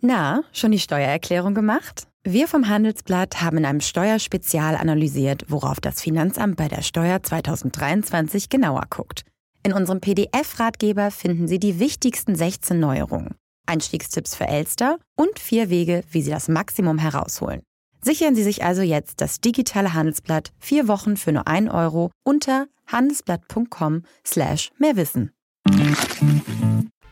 Na, 0.00 0.42
schon 0.52 0.72
die 0.72 0.78
Steuererklärung 0.78 1.54
gemacht? 1.54 2.06
Wir 2.24 2.48
vom 2.48 2.68
Handelsblatt 2.68 3.42
haben 3.42 3.58
in 3.58 3.66
einem 3.66 3.80
Steuerspezial 3.80 4.76
analysiert, 4.76 5.44
worauf 5.48 5.80
das 5.80 6.00
Finanzamt 6.00 6.56
bei 6.56 6.68
der 6.68 6.80
Steuer 6.80 7.22
2023 7.22 8.48
genauer 8.48 8.84
guckt. 8.88 9.24
In 9.66 9.72
unserem 9.72 10.00
PDF-Ratgeber 10.00 11.10
finden 11.10 11.48
Sie 11.48 11.58
die 11.58 11.80
wichtigsten 11.80 12.36
16 12.36 12.78
Neuerungen, 12.78 13.34
Einstiegstipps 13.66 14.34
für 14.34 14.46
Elster 14.46 14.98
und 15.16 15.38
vier 15.38 15.70
Wege, 15.70 16.02
wie 16.10 16.20
Sie 16.20 16.30
das 16.30 16.48
Maximum 16.48 16.98
herausholen. 16.98 17.62
Sichern 18.02 18.34
Sie 18.34 18.42
sich 18.42 18.62
also 18.62 18.82
jetzt 18.82 19.22
das 19.22 19.40
digitale 19.40 19.94
Handelsblatt 19.94 20.52
vier 20.58 20.86
Wochen 20.86 21.16
für 21.16 21.32
nur 21.32 21.48
1 21.48 21.70
Euro 21.70 22.10
unter 22.24 22.66
handelsblatt.com 22.88 24.02
slash 24.26 24.70
mehrwissen 24.78 25.32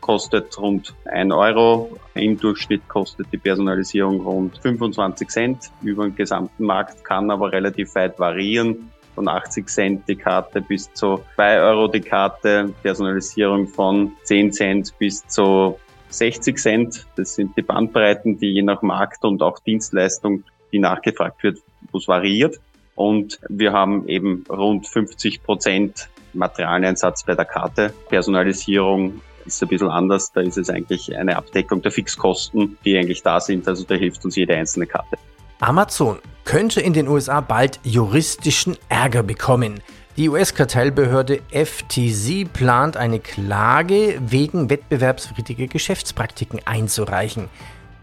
kostet 0.03 0.59
rund 0.59 0.95
1 1.07 1.33
Euro. 1.33 1.99
Im 2.15 2.37
Durchschnitt 2.37 2.87
kostet 2.89 3.29
die 3.33 3.39
Personalisierung 3.39 4.21
rund 4.21 4.59
25 4.59 5.29
Cent 5.29 5.71
über 5.81 6.05
den 6.05 6.15
gesamten 6.15 6.65
Markt, 6.65 7.03
kann 7.03 7.31
aber 7.31 7.51
relativ 7.51 7.95
weit 7.95 8.19
variieren. 8.19 8.91
Von 9.15 9.29
80 9.29 9.69
Cent 9.69 10.09
die 10.09 10.17
Karte 10.17 10.61
bis 10.61 10.93
zu 10.95 11.21
2 11.35 11.61
Euro 11.61 11.89
die 11.89 12.01
Karte, 12.01 12.73
Personalisierung 12.83 13.69
von 13.69 14.13
10 14.25 14.53
Cent 14.53 14.99
bis 14.99 15.27
zu 15.27 15.79
60 16.09 16.59
Cent. 16.59 17.07
Das 17.17 17.35
sind 17.35 17.57
die 17.57 17.63
Bandbreiten, 17.63 18.39
die 18.39 18.53
je 18.55 18.63
nach 18.63 18.83
Markt 18.83 19.25
und 19.25 19.43
auch 19.43 19.59
Dienstleistung, 19.61 20.45
die 20.73 20.79
nachgefragt 20.79 21.43
wird, 21.43 21.59
wo 21.91 21.99
es 21.99 22.09
variiert. 22.09 22.59
Und 22.95 23.39
wir 23.49 23.73
haben 23.73 24.07
eben 24.09 24.45
rund 24.49 24.87
50 24.87 25.43
Prozent 25.43 26.09
Materialeinsatz 26.35 27.25
bei 27.25 27.35
der 27.35 27.45
Karte. 27.45 27.93
Personalisierung 28.09 29.21
ist 29.45 29.63
ein 29.63 29.69
bisschen 29.69 29.89
anders. 29.89 30.33
Da 30.33 30.41
ist 30.41 30.57
es 30.57 30.71
eigentlich 30.71 31.17
eine 31.17 31.37
Abdeckung 31.37 31.83
der 31.83 31.91
Fixkosten, 31.91 32.79
die 32.85 32.97
eigentlich 32.97 33.23
da 33.23 33.41
sind. 33.41 33.67
Also 33.67 33.85
da 33.85 33.95
hilft 33.95 34.25
uns 34.25 34.37
jede 34.37 34.55
einzelne 34.55 34.87
Karte. 34.87 35.17
Amazon 35.61 36.19
könnte 36.45 36.81
in 36.81 36.93
den 36.93 37.09
USA 37.09 37.41
bald 37.41 37.81
juristischen 37.83 38.77
Ärger 38.89 39.23
bekommen. 39.23 39.81
Die 40.17 40.29
US-Kartellbehörde 40.29 41.41
FTC 41.51 42.53
plant 42.53 42.97
eine 42.97 43.19
Klage 43.19 44.21
wegen 44.21 44.69
wettbewerbswidriger 44.69 45.69
Geschäftspraktiken 45.69 46.61
einzureichen. 46.67 47.49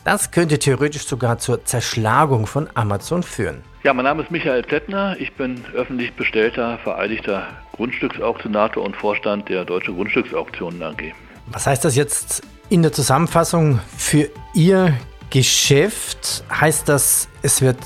Das 0.04 0.32
könnte 0.32 0.58
theoretisch 0.58 1.06
sogar 1.06 1.38
zur 1.38 1.66
Zerschlagung 1.66 2.48
von 2.48 2.68
Amazon 2.74 3.22
führen. 3.22 3.62
Ja, 3.84 3.94
mein 3.94 4.06
Name 4.06 4.24
ist 4.24 4.32
Michael 4.32 4.64
Plättner. 4.64 5.16
Ich 5.20 5.34
bin 5.34 5.64
öffentlich 5.76 6.14
bestellter, 6.14 6.80
vereidigter 6.80 7.46
Grundstücksauktionator 7.74 8.84
und 8.84 8.96
Vorstand 8.96 9.48
der 9.48 9.64
Deutsche 9.64 9.94
Grundstücksauktionen 9.94 10.82
AG. 10.82 11.14
Was 11.52 11.68
heißt 11.68 11.86
das 11.86 11.96
jetzt 11.96 12.42
in 12.70 12.82
der 12.82 12.92
Zusammenfassung 12.92 13.80
für 13.96 14.30
Ihr 14.54 14.98
Geschäft? 15.30 16.44
Heißt 16.50 16.90
das, 16.90 17.30
es 17.42 17.62
wird 17.62 17.78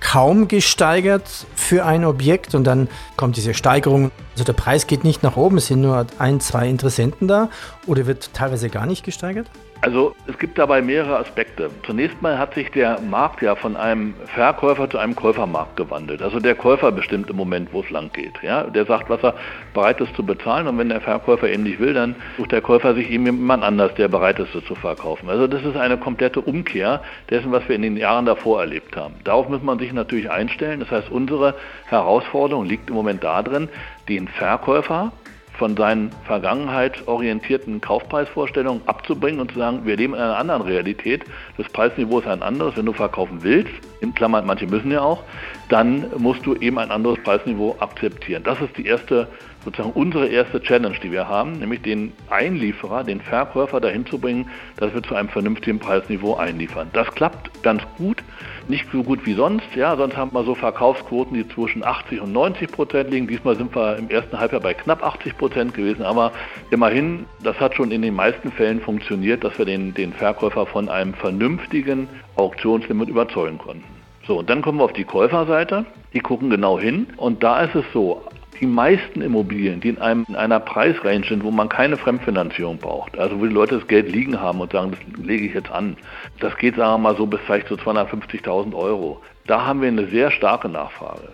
kaum 0.00 0.48
gesteigert 0.48 1.28
für 1.54 1.84
ein 1.84 2.04
Objekt 2.04 2.54
und 2.54 2.64
dann 2.64 2.88
kommt 3.16 3.36
diese 3.36 3.54
Steigerung. 3.54 4.10
Also 4.38 4.52
der 4.52 4.52
Preis 4.52 4.86
geht 4.86 5.02
nicht 5.02 5.24
nach 5.24 5.36
oben, 5.36 5.56
es 5.56 5.66
sind 5.66 5.80
nur 5.80 6.06
ein, 6.20 6.38
zwei 6.38 6.68
Interessenten 6.68 7.26
da 7.26 7.48
oder 7.88 8.06
wird 8.06 8.32
teilweise 8.34 8.68
gar 8.68 8.86
nicht 8.86 9.04
gesteigert? 9.04 9.50
Also 9.80 10.16
es 10.26 10.36
gibt 10.38 10.58
dabei 10.58 10.82
mehrere 10.82 11.18
Aspekte. 11.18 11.70
Zunächst 11.86 12.20
mal 12.20 12.36
hat 12.36 12.54
sich 12.54 12.68
der 12.72 13.00
Markt 13.00 13.42
ja 13.42 13.54
von 13.54 13.76
einem 13.76 14.14
Verkäufer 14.34 14.90
zu 14.90 14.98
einem 14.98 15.14
Käufermarkt 15.14 15.76
gewandelt. 15.76 16.20
Also 16.20 16.40
der 16.40 16.56
Käufer 16.56 16.90
bestimmt 16.90 17.30
im 17.30 17.36
Moment, 17.36 17.72
wo 17.72 17.80
es 17.80 17.90
lang 17.90 18.10
geht. 18.12 18.32
Ja? 18.42 18.64
Der 18.64 18.86
sagt, 18.86 19.08
was 19.08 19.22
er 19.22 19.34
bereit 19.74 20.00
ist 20.00 20.16
zu 20.16 20.24
bezahlen 20.24 20.66
und 20.66 20.78
wenn 20.78 20.88
der 20.88 21.00
Verkäufer 21.00 21.48
eben 21.48 21.62
nicht 21.62 21.78
will, 21.78 21.94
dann 21.94 22.16
sucht 22.36 22.50
der 22.50 22.60
Käufer 22.60 22.94
sich 22.94 23.08
eben 23.08 23.26
jemand 23.26 23.62
anders, 23.62 23.94
der 23.94 24.08
bereit 24.08 24.40
ist, 24.40 24.50
zu 24.52 24.74
verkaufen. 24.74 25.28
Also 25.28 25.46
das 25.46 25.64
ist 25.64 25.76
eine 25.76 25.96
komplette 25.96 26.40
Umkehr 26.40 27.00
dessen, 27.30 27.52
was 27.52 27.68
wir 27.68 27.76
in 27.76 27.82
den 27.82 27.96
Jahren 27.96 28.26
davor 28.26 28.60
erlebt 28.60 28.96
haben. 28.96 29.14
Darauf 29.22 29.48
muss 29.48 29.62
man 29.62 29.78
sich 29.78 29.92
natürlich 29.92 30.28
einstellen. 30.28 30.80
Das 30.80 30.90
heißt, 30.90 31.08
unsere 31.08 31.54
Herausforderung 31.86 32.64
liegt 32.64 32.90
im 32.90 32.96
Moment 32.96 33.22
darin, 33.22 33.68
den 34.08 34.28
Verkäufer 34.28 35.12
von 35.58 35.76
seinen 35.76 36.12
vergangenheitsorientierten 36.24 37.80
Kaufpreisvorstellungen 37.80 38.82
abzubringen 38.86 39.40
und 39.40 39.52
zu 39.52 39.58
sagen, 39.58 39.84
wir 39.84 39.96
leben 39.96 40.14
in 40.14 40.20
einer 40.20 40.36
anderen 40.36 40.62
Realität. 40.62 41.24
Das 41.56 41.68
Preisniveau 41.68 42.20
ist 42.20 42.28
ein 42.28 42.42
anderes. 42.42 42.76
Wenn 42.76 42.86
du 42.86 42.92
verkaufen 42.92 43.42
willst, 43.42 43.72
in 44.00 44.14
Klammern, 44.14 44.46
manche 44.46 44.66
müssen 44.66 44.92
ja 44.92 45.00
auch, 45.00 45.24
dann 45.68 46.06
musst 46.16 46.46
du 46.46 46.54
eben 46.54 46.78
ein 46.78 46.92
anderes 46.92 47.18
Preisniveau 47.24 47.76
akzeptieren. 47.80 48.44
Das 48.44 48.60
ist 48.60 48.76
die 48.76 48.86
erste 48.86 49.26
sozusagen 49.64 49.92
unsere 49.92 50.28
erste 50.28 50.60
Challenge, 50.62 50.96
die 51.02 51.12
wir 51.12 51.28
haben, 51.28 51.58
nämlich 51.58 51.82
den 51.82 52.12
Einlieferer, 52.30 53.04
den 53.04 53.20
Verkäufer 53.20 53.80
dahin 53.80 54.06
zu 54.06 54.18
bringen, 54.18 54.48
dass 54.76 54.94
wir 54.94 55.02
zu 55.02 55.14
einem 55.14 55.28
vernünftigen 55.28 55.78
Preisniveau 55.78 56.36
einliefern. 56.36 56.88
Das 56.92 57.10
klappt 57.14 57.62
ganz 57.62 57.82
gut, 57.96 58.22
nicht 58.68 58.86
so 58.92 59.02
gut 59.02 59.26
wie 59.26 59.34
sonst. 59.34 59.66
Ja, 59.74 59.96
sonst 59.96 60.16
haben 60.16 60.32
wir 60.32 60.44
so 60.44 60.54
Verkaufsquoten, 60.54 61.34
die 61.34 61.48
zwischen 61.48 61.84
80 61.84 62.20
und 62.20 62.32
90 62.32 62.70
Prozent 62.70 63.10
liegen. 63.10 63.26
Diesmal 63.26 63.56
sind 63.56 63.74
wir 63.74 63.96
im 63.96 64.08
ersten 64.10 64.38
Halbjahr 64.38 64.60
bei 64.60 64.74
knapp 64.74 65.02
80 65.02 65.36
Prozent 65.36 65.74
gewesen, 65.74 66.02
aber 66.02 66.32
immerhin, 66.70 67.26
das 67.42 67.58
hat 67.60 67.74
schon 67.74 67.90
in 67.90 68.02
den 68.02 68.14
meisten 68.14 68.52
Fällen 68.52 68.80
funktioniert, 68.80 69.44
dass 69.44 69.58
wir 69.58 69.64
den, 69.64 69.94
den 69.94 70.12
Verkäufer 70.12 70.66
von 70.66 70.88
einem 70.88 71.14
vernünftigen 71.14 72.08
Auktionslimit 72.36 73.08
überzeugen 73.08 73.58
konnten. 73.58 73.84
So, 74.26 74.38
und 74.38 74.50
dann 74.50 74.60
kommen 74.60 74.78
wir 74.78 74.84
auf 74.84 74.92
die 74.92 75.04
Käuferseite. 75.04 75.86
Die 76.12 76.20
gucken 76.20 76.50
genau 76.50 76.78
hin. 76.78 77.06
Und 77.16 77.42
da 77.42 77.62
ist 77.62 77.74
es 77.74 77.84
so, 77.94 78.22
die 78.60 78.66
meisten 78.66 79.20
Immobilien, 79.20 79.80
die 79.80 79.90
in, 79.90 79.98
einem, 79.98 80.24
in 80.28 80.36
einer 80.36 80.60
Preisrange 80.60 81.24
sind, 81.26 81.44
wo 81.44 81.50
man 81.50 81.68
keine 81.68 81.96
Fremdfinanzierung 81.96 82.78
braucht, 82.78 83.18
also 83.18 83.38
wo 83.40 83.46
die 83.46 83.52
Leute 83.52 83.78
das 83.78 83.88
Geld 83.88 84.10
liegen 84.10 84.40
haben 84.40 84.60
und 84.60 84.72
sagen, 84.72 84.92
das 84.92 85.24
lege 85.24 85.46
ich 85.46 85.54
jetzt 85.54 85.70
an, 85.70 85.96
das 86.40 86.56
geht, 86.56 86.76
sagen 86.76 86.94
wir 86.94 87.10
mal 87.10 87.16
so, 87.16 87.26
bis 87.26 87.40
vielleicht 87.46 87.68
zu 87.68 87.76
so 87.76 87.90
250.000 87.90 88.74
Euro. 88.74 89.20
Da 89.46 89.64
haben 89.64 89.80
wir 89.80 89.88
eine 89.88 90.06
sehr 90.08 90.30
starke 90.30 90.68
Nachfrage. 90.68 91.28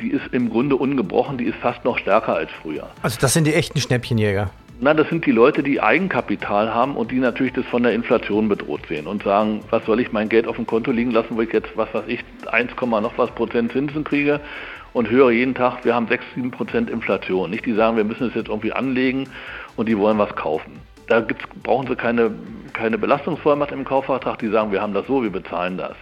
Die 0.00 0.10
ist 0.10 0.26
im 0.32 0.50
Grunde 0.50 0.76
ungebrochen, 0.76 1.38
die 1.38 1.44
ist 1.44 1.58
fast 1.58 1.84
noch 1.84 1.98
stärker 1.98 2.34
als 2.34 2.50
früher. 2.62 2.88
Also 3.02 3.18
das 3.20 3.32
sind 3.32 3.46
die 3.46 3.54
echten 3.54 3.80
Schnäppchenjäger. 3.80 4.50
Na, 4.80 4.92
das 4.92 5.08
sind 5.08 5.24
die 5.24 5.30
Leute, 5.30 5.62
die 5.62 5.80
Eigenkapital 5.80 6.74
haben 6.74 6.96
und 6.96 7.12
die 7.12 7.20
natürlich 7.20 7.52
das 7.52 7.64
von 7.66 7.84
der 7.84 7.92
Inflation 7.92 8.48
bedroht 8.48 8.80
sehen 8.88 9.06
und 9.06 9.22
sagen, 9.22 9.60
was 9.70 9.84
soll 9.86 10.00
ich 10.00 10.10
mein 10.10 10.28
Geld 10.28 10.48
auf 10.48 10.56
dem 10.56 10.66
Konto 10.66 10.90
liegen 10.90 11.12
lassen, 11.12 11.36
wo 11.36 11.40
ich 11.42 11.52
jetzt, 11.52 11.68
was 11.76 11.94
weiß 11.94 12.04
ich, 12.08 12.20
1, 12.50 12.72
noch 12.80 13.12
was 13.16 13.30
Prozent 13.30 13.70
Zinsen 13.70 14.02
kriege 14.02 14.40
und 14.94 15.10
höre 15.10 15.30
jeden 15.30 15.54
Tag, 15.54 15.84
wir 15.84 15.94
haben 15.94 16.08
6, 16.08 16.24
7 16.34 16.50
Prozent 16.50 16.88
Inflation. 16.88 17.50
Nicht 17.50 17.66
die 17.66 17.74
sagen, 17.74 17.98
wir 17.98 18.04
müssen 18.04 18.28
es 18.28 18.34
jetzt 18.34 18.48
irgendwie 18.48 18.72
anlegen 18.72 19.28
und 19.76 19.88
die 19.88 19.98
wollen 19.98 20.16
was 20.16 20.34
kaufen. 20.34 20.80
Da 21.08 21.22
brauchen 21.62 21.86
sie 21.86 21.96
keine, 21.96 22.30
keine 22.72 22.96
Belastungsvollmacht 22.96 23.72
im 23.72 23.84
Kaufvertrag, 23.84 24.38
die 24.38 24.48
sagen, 24.48 24.72
wir 24.72 24.80
haben 24.80 24.94
das 24.94 25.06
so, 25.06 25.22
wir 25.22 25.30
bezahlen 25.30 25.76
das. 25.76 25.94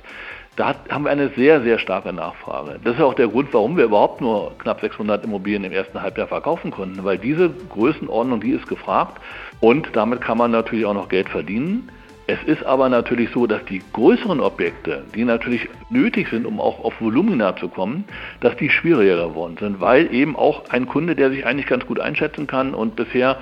Da 0.55 0.69
hat, 0.69 0.77
haben 0.91 1.05
wir 1.05 1.11
eine 1.11 1.31
sehr, 1.31 1.63
sehr 1.63 1.79
starke 1.79 2.13
Nachfrage. 2.13 2.79
Das 2.85 2.97
ist 2.97 3.01
auch 3.01 3.15
der 3.15 3.29
Grund, 3.29 3.53
warum 3.55 3.79
wir 3.79 3.85
überhaupt 3.85 4.21
nur 4.21 4.57
knapp 4.59 4.83
600 4.83 5.25
Immobilien 5.25 5.65
im 5.65 5.73
ersten 5.73 6.01
Halbjahr 6.03 6.27
verkaufen 6.27 6.71
konnten, 6.71 7.03
weil 7.03 7.17
diese 7.17 7.49
Größenordnung, 7.71 8.41
die 8.41 8.51
ist 8.51 8.69
gefragt 8.69 9.19
und 9.61 9.89
damit 9.95 10.21
kann 10.21 10.37
man 10.37 10.51
natürlich 10.51 10.85
auch 10.85 10.95
noch 10.95 11.09
Geld 11.09 11.31
verdienen. 11.31 11.89
Es 12.33 12.43
ist 12.45 12.65
aber 12.65 12.89
natürlich 12.89 13.29
so, 13.35 13.47
dass 13.47 13.63
die 13.67 13.83
größeren 13.93 14.41
Objekte, 14.41 15.05
die 15.15 15.23
natürlich 15.23 15.69
nötig 15.91 16.29
sind, 16.31 16.47
um 16.47 16.61
auch 16.61 16.83
auf 16.83 16.99
Volumina 16.99 17.55
zu 17.57 17.69
kommen, 17.69 18.05
dass 18.41 18.57
die 18.57 18.71
schwieriger 18.71 19.29
geworden 19.29 19.59
sind, 19.61 19.83
weil 19.83 20.11
eben 20.15 20.35
auch 20.35 20.63
ein 20.71 20.87
Kunde, 20.87 21.15
der 21.15 21.29
sich 21.29 21.45
eigentlich 21.45 21.67
ganz 21.67 21.85
gut 21.85 22.01
einschätzen 22.01 22.47
kann 22.47 22.73
und 22.73 22.97
bisher 22.97 23.37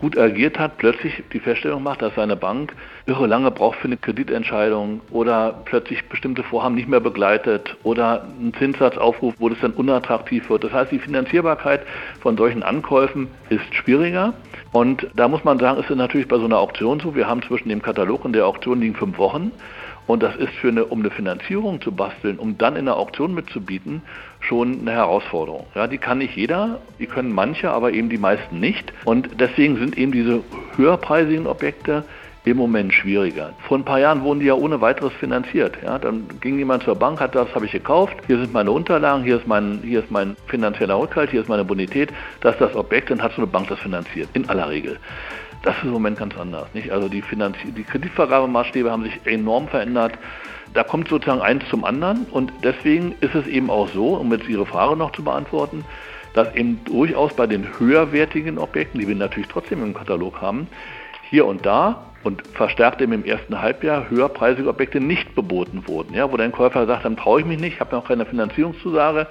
gut 0.00 0.16
agiert 0.16 0.58
hat, 0.58 0.78
plötzlich 0.78 1.22
die 1.32 1.40
Feststellung 1.40 1.82
macht, 1.82 2.02
dass 2.02 2.14
seine 2.14 2.36
Bank 2.36 2.74
irre 3.06 3.26
lange 3.26 3.50
braucht 3.50 3.78
für 3.78 3.86
eine 3.86 3.96
Kreditentscheidung 3.96 5.00
oder 5.10 5.62
plötzlich 5.64 6.08
bestimmte 6.08 6.42
Vorhaben 6.42 6.74
nicht 6.74 6.88
mehr 6.88 7.00
begleitet 7.00 7.76
oder 7.82 8.24
einen 8.38 8.54
Zinssatz 8.54 8.96
aufruft, 8.96 9.40
wo 9.40 9.48
das 9.48 9.58
dann 9.60 9.72
unattraktiv 9.72 10.48
wird. 10.50 10.64
Das 10.64 10.72
heißt, 10.72 10.92
die 10.92 10.98
Finanzierbarkeit 10.98 11.82
von 12.20 12.36
solchen 12.36 12.62
Ankäufen 12.62 13.28
ist 13.48 13.74
schwieriger. 13.74 14.34
Und 14.72 15.06
da 15.16 15.28
muss 15.28 15.44
man 15.44 15.58
sagen, 15.58 15.80
ist 15.80 15.90
es 15.90 15.96
natürlich 15.96 16.28
bei 16.28 16.38
so 16.38 16.44
einer 16.44 16.58
Auktion 16.58 17.00
so, 17.00 17.14
wir 17.14 17.26
haben 17.26 17.42
zwischen 17.42 17.68
dem 17.68 17.82
Katalog 17.82 18.24
und 18.24 18.34
der 18.34 18.46
Auktion 18.46 18.80
liegen 18.80 18.94
fünf 18.94 19.18
Wochen. 19.18 19.52
Und 20.08 20.22
das 20.22 20.34
ist 20.36 20.52
für 20.54 20.68
eine, 20.68 20.86
um 20.86 21.00
eine 21.00 21.10
Finanzierung 21.10 21.80
zu 21.80 21.92
basteln, 21.92 22.38
um 22.38 22.58
dann 22.58 22.76
in 22.76 22.86
der 22.86 22.96
Auktion 22.96 23.34
mitzubieten, 23.34 24.02
schon 24.40 24.80
eine 24.80 24.92
Herausforderung. 24.92 25.66
Ja, 25.74 25.86
die 25.86 25.98
kann 25.98 26.18
nicht 26.18 26.34
jeder, 26.34 26.80
die 26.98 27.06
können 27.06 27.30
manche, 27.30 27.70
aber 27.70 27.92
eben 27.92 28.08
die 28.08 28.18
meisten 28.18 28.58
nicht. 28.58 28.92
Und 29.04 29.28
deswegen 29.38 29.76
sind 29.76 29.98
eben 29.98 30.10
diese 30.10 30.42
höherpreisigen 30.76 31.46
Objekte 31.46 32.04
im 32.44 32.56
Moment 32.56 32.94
schwieriger. 32.94 33.52
Vor 33.66 33.76
ein 33.76 33.84
paar 33.84 34.00
Jahren 34.00 34.22
wurden 34.22 34.40
die 34.40 34.46
ja 34.46 34.54
ohne 34.54 34.80
weiteres 34.80 35.12
finanziert. 35.14 35.76
Ja, 35.84 35.98
dann 35.98 36.26
ging 36.40 36.56
jemand 36.56 36.84
zur 36.84 36.94
Bank, 36.94 37.20
hat 37.20 37.34
das 37.34 37.54
habe 37.54 37.66
ich 37.66 37.72
gekauft, 37.72 38.16
hier 38.26 38.38
sind 38.38 38.54
meine 38.54 38.70
Unterlagen, 38.70 39.22
hier 39.22 39.36
ist 39.36 39.46
mein, 39.46 39.80
hier 39.82 40.00
ist 40.00 40.10
mein 40.10 40.36
finanzieller 40.46 40.98
Rückhalt, 40.98 41.30
hier 41.30 41.42
ist 41.42 41.48
meine 41.50 41.64
Bonität, 41.64 42.10
das 42.40 42.54
ist 42.54 42.62
das 42.62 42.74
Objekt, 42.74 43.10
dann 43.10 43.22
hat 43.22 43.32
so 43.32 43.42
eine 43.42 43.46
Bank 43.46 43.68
das 43.68 43.78
finanziert, 43.80 44.30
in 44.32 44.48
aller 44.48 44.70
Regel. 44.70 44.98
Das 45.62 45.76
ist 45.78 45.84
im 45.84 45.90
Moment 45.90 46.18
ganz 46.18 46.36
anders. 46.36 46.68
Nicht? 46.74 46.90
Also 46.90 47.08
die, 47.08 47.22
Finanzi 47.22 47.72
die 47.72 47.84
Kreditvergabemaßstäbe 47.84 48.90
haben 48.90 49.04
sich 49.04 49.20
enorm 49.24 49.68
verändert. 49.68 50.12
Da 50.74 50.84
kommt 50.84 51.08
sozusagen 51.08 51.40
eins 51.40 51.64
zum 51.70 51.84
anderen 51.84 52.26
und 52.30 52.52
deswegen 52.62 53.14
ist 53.20 53.34
es 53.34 53.46
eben 53.46 53.70
auch 53.70 53.88
so, 53.88 54.14
um 54.16 54.32
jetzt 54.32 54.48
Ihre 54.48 54.66
Frage 54.66 54.96
noch 54.96 55.12
zu 55.12 55.24
beantworten, 55.24 55.84
dass 56.34 56.54
eben 56.54 56.80
durchaus 56.84 57.34
bei 57.34 57.46
den 57.46 57.66
höherwertigen 57.78 58.58
Objekten, 58.58 59.00
die 59.00 59.08
wir 59.08 59.14
natürlich 59.14 59.48
trotzdem 59.48 59.82
im 59.82 59.94
Katalog 59.94 60.40
haben, 60.40 60.68
hier 61.30 61.46
und 61.46 61.64
da 61.64 62.04
und 62.22 62.46
verstärkt 62.48 63.00
eben 63.00 63.12
im 63.12 63.24
ersten 63.24 63.60
Halbjahr 63.60 64.10
höherpreisige 64.10 64.68
Objekte 64.68 65.00
nicht 65.00 65.34
beboten 65.34 65.84
wurden. 65.86 66.14
Ja, 66.14 66.30
wo 66.30 66.36
der 66.36 66.50
Käufer 66.50 66.86
sagt, 66.86 67.04
dann 67.04 67.16
traue 67.16 67.40
ich 67.40 67.46
mich 67.46 67.58
nicht, 67.58 67.80
habe 67.80 67.96
noch 67.96 68.06
keine 68.06 68.26
Finanzierungszusage, 68.26 69.26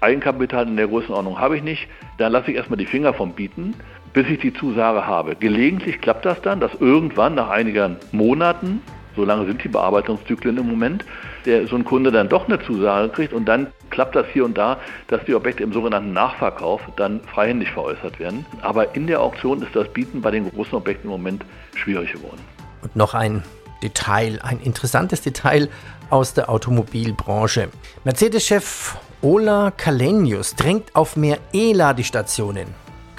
Eigenkapital 0.00 0.66
in 0.66 0.76
der 0.76 0.88
Größenordnung 0.88 1.38
habe 1.38 1.56
ich 1.56 1.62
nicht, 1.62 1.86
dann 2.18 2.32
lasse 2.32 2.50
ich 2.50 2.56
erstmal 2.56 2.78
die 2.78 2.86
Finger 2.86 3.14
vom 3.14 3.32
Bieten 3.32 3.74
bis 4.12 4.26
ich 4.28 4.40
die 4.40 4.52
Zusage 4.52 5.06
habe. 5.06 5.36
Gelegentlich 5.36 6.00
klappt 6.00 6.24
das 6.24 6.40
dann, 6.42 6.60
dass 6.60 6.72
irgendwann 6.80 7.34
nach 7.34 7.48
einigen 7.48 7.96
Monaten, 8.12 8.82
so 9.16 9.24
lange 9.24 9.46
sind 9.46 9.62
die 9.62 9.68
Bearbeitungszyklen 9.68 10.58
im 10.58 10.68
Moment, 10.68 11.04
der, 11.44 11.66
so 11.66 11.76
ein 11.76 11.84
Kunde 11.84 12.10
dann 12.12 12.28
doch 12.28 12.46
eine 12.46 12.60
Zusage 12.62 13.08
kriegt 13.10 13.32
und 13.32 13.46
dann 13.46 13.66
klappt 13.90 14.16
das 14.16 14.26
hier 14.32 14.44
und 14.44 14.56
da, 14.56 14.78
dass 15.08 15.24
die 15.24 15.34
Objekte 15.34 15.62
im 15.62 15.72
sogenannten 15.72 16.12
Nachverkauf 16.12 16.80
dann 16.96 17.20
freihändig 17.20 17.70
veräußert 17.70 18.18
werden. 18.18 18.46
Aber 18.62 18.94
in 18.94 19.06
der 19.06 19.20
Auktion 19.20 19.62
ist 19.62 19.74
das 19.74 19.88
Bieten 19.88 20.20
bei 20.22 20.30
den 20.30 20.50
großen 20.50 20.74
Objekten 20.74 21.04
im 21.04 21.10
Moment 21.10 21.44
schwierig 21.74 22.12
geworden. 22.12 22.40
Und 22.82 22.96
noch 22.96 23.14
ein 23.14 23.42
Detail, 23.82 24.40
ein 24.42 24.60
interessantes 24.60 25.22
Detail 25.22 25.68
aus 26.08 26.34
der 26.34 26.48
Automobilbranche. 26.48 27.68
Mercedes-Chef 28.04 28.96
Ola 29.22 29.70
Kalenius 29.70 30.54
drängt 30.56 30.94
auf 30.94 31.16
mehr 31.16 31.38
E-Ladestationen. 31.52 32.66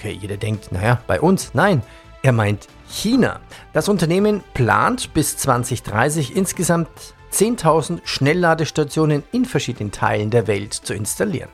Okay, 0.04 0.18
jeder 0.20 0.36
denkt, 0.36 0.74
naja, 0.74 1.00
bei 1.08 1.22
uns. 1.22 1.54
Nein, 1.54 1.82
er 2.24 2.34
meint 2.34 2.68
China. 2.90 3.40
Das 3.72 3.88
Unternehmen 3.88 4.44
plant 4.54 5.14
bis 5.14 5.38
2030 5.38 6.36
insgesamt 6.36 6.90
10.000 7.32 8.02
Schnellladestationen 8.04 9.24
in 9.32 9.46
verschiedenen 9.46 9.94
Teilen 9.94 10.30
der 10.30 10.48
Welt 10.48 10.74
zu 10.74 10.94
installieren. 10.94 11.48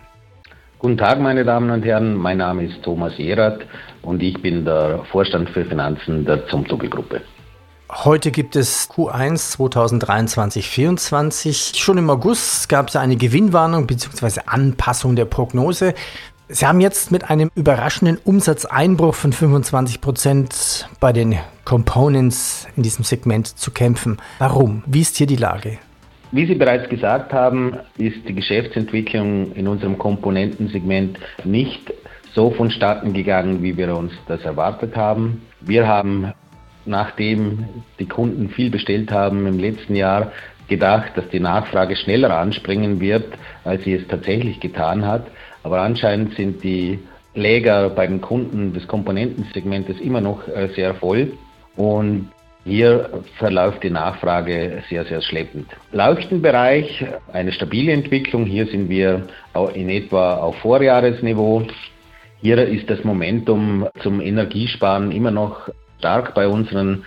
Guten 0.80 0.98
Tag, 0.98 1.20
meine 1.20 1.46
Damen 1.46 1.70
und 1.70 1.86
Herren. 1.86 2.16
Mein 2.16 2.40
Name 2.40 2.66
ist 2.66 2.82
Thomas 2.82 3.16
Jerath 3.20 3.60
und 4.02 4.24
ich 4.24 4.42
bin 4.42 4.66
der 4.66 5.04
Vorstand 5.12 5.52
für 5.52 5.64
Finanzen 5.66 6.26
der 6.26 6.48
Zumzuge-Gruppe. 6.48 7.22
Heute 7.92 8.32
gibt 8.32 8.56
es 8.56 8.90
Q1 8.90 9.58
2023-24. 9.58 11.78
Schon 11.78 12.00
im 12.00 12.10
August 12.10 12.68
gab 12.68 12.88
es 12.88 12.96
eine 12.96 13.16
Gewinnwarnung 13.16 13.86
bzw. 13.86 14.40
Anpassung 14.48 15.16
der 15.16 15.26
Prognose. 15.26 15.94
Sie 16.52 16.66
haben 16.66 16.82
jetzt 16.82 17.12
mit 17.12 17.30
einem 17.30 17.52
überraschenden 17.54 18.18
Umsatzeinbruch 18.18 19.14
von 19.14 19.32
25 19.32 20.02
Prozent 20.02 20.90
bei 21.00 21.14
den 21.14 21.38
Components 21.64 22.68
in 22.76 22.82
diesem 22.82 23.06
Segment 23.06 23.46
zu 23.46 23.70
kämpfen. 23.70 24.18
Warum? 24.40 24.82
Wie 24.88 25.02
ist 25.02 25.16
hier 25.18 25.28
die 25.28 25.36
Lage? 25.36 25.78
Wie 26.32 26.48
Sie 26.48 26.56
bereits 26.56 26.90
gesagt 26.90 27.34
haben, 27.34 27.78
ist 28.00 28.28
die 28.28 28.34
Geschäftsentwicklung 28.34 29.52
in 29.52 29.68
unserem 29.68 30.00
Komponentensegment 30.00 31.20
nicht 31.44 31.94
so 32.34 32.50
vonstatten 32.50 33.14
gegangen, 33.14 33.62
wie 33.62 33.78
wir 33.78 33.96
uns 33.96 34.14
das 34.28 34.42
erwartet 34.42 34.96
haben. 34.96 35.44
Wir 35.62 35.88
haben, 35.88 36.34
nachdem 36.84 37.66
die 38.00 38.08
Kunden 38.08 38.50
viel 38.50 38.72
bestellt 38.72 39.12
haben 39.12 39.46
im 39.46 39.60
letzten 39.60 39.96
Jahr, 39.96 40.32
gedacht, 40.68 41.12
dass 41.16 41.30
die 41.30 41.40
Nachfrage 41.40 41.96
schneller 41.96 42.36
anspringen 42.36 43.00
wird, 43.00 43.34
als 43.66 43.84
sie 43.84 43.94
es 43.94 44.08
tatsächlich 44.08 44.60
getan 44.60 45.06
hat. 45.06 45.28
Aber 45.64 45.82
anscheinend 45.82 46.36
sind 46.36 46.64
die 46.64 47.00
Läger 47.36 47.90
bei 47.90 48.08
den 48.08 48.22
Kunden 48.22 48.74
des 48.74 48.88
Komponentensegmentes 48.88 50.00
immer 50.00 50.22
noch 50.22 50.48
äh, 50.48 50.70
sehr 50.76 50.96
voll 50.96 51.34
und 51.76 52.30
hier 52.66 53.24
verläuft 53.38 53.84
die 53.84 53.90
Nachfrage 53.90 54.84
sehr, 54.90 55.06
sehr 55.06 55.22
schleppend. 55.22 55.68
Leuchtenbereich, 55.92 57.06
eine 57.32 57.52
stabile 57.52 57.94
Entwicklung. 57.94 58.46
Hier 58.46 58.68
sind 58.68 58.90
wir 58.90 59.28
in 59.74 59.90
etwa 59.90 60.36
auf 60.36 60.58
Vorjahresniveau. 60.58 61.64
Hier 62.42 62.58
ist 62.68 62.90
das 62.90 63.04
Momentum 63.04 63.88
zum 64.04 64.22
Energiesparen 64.22 65.12
immer 65.12 65.32
noch 65.32 65.70
stark 66.00 66.36
bei 66.36 66.48
unseren 66.48 67.06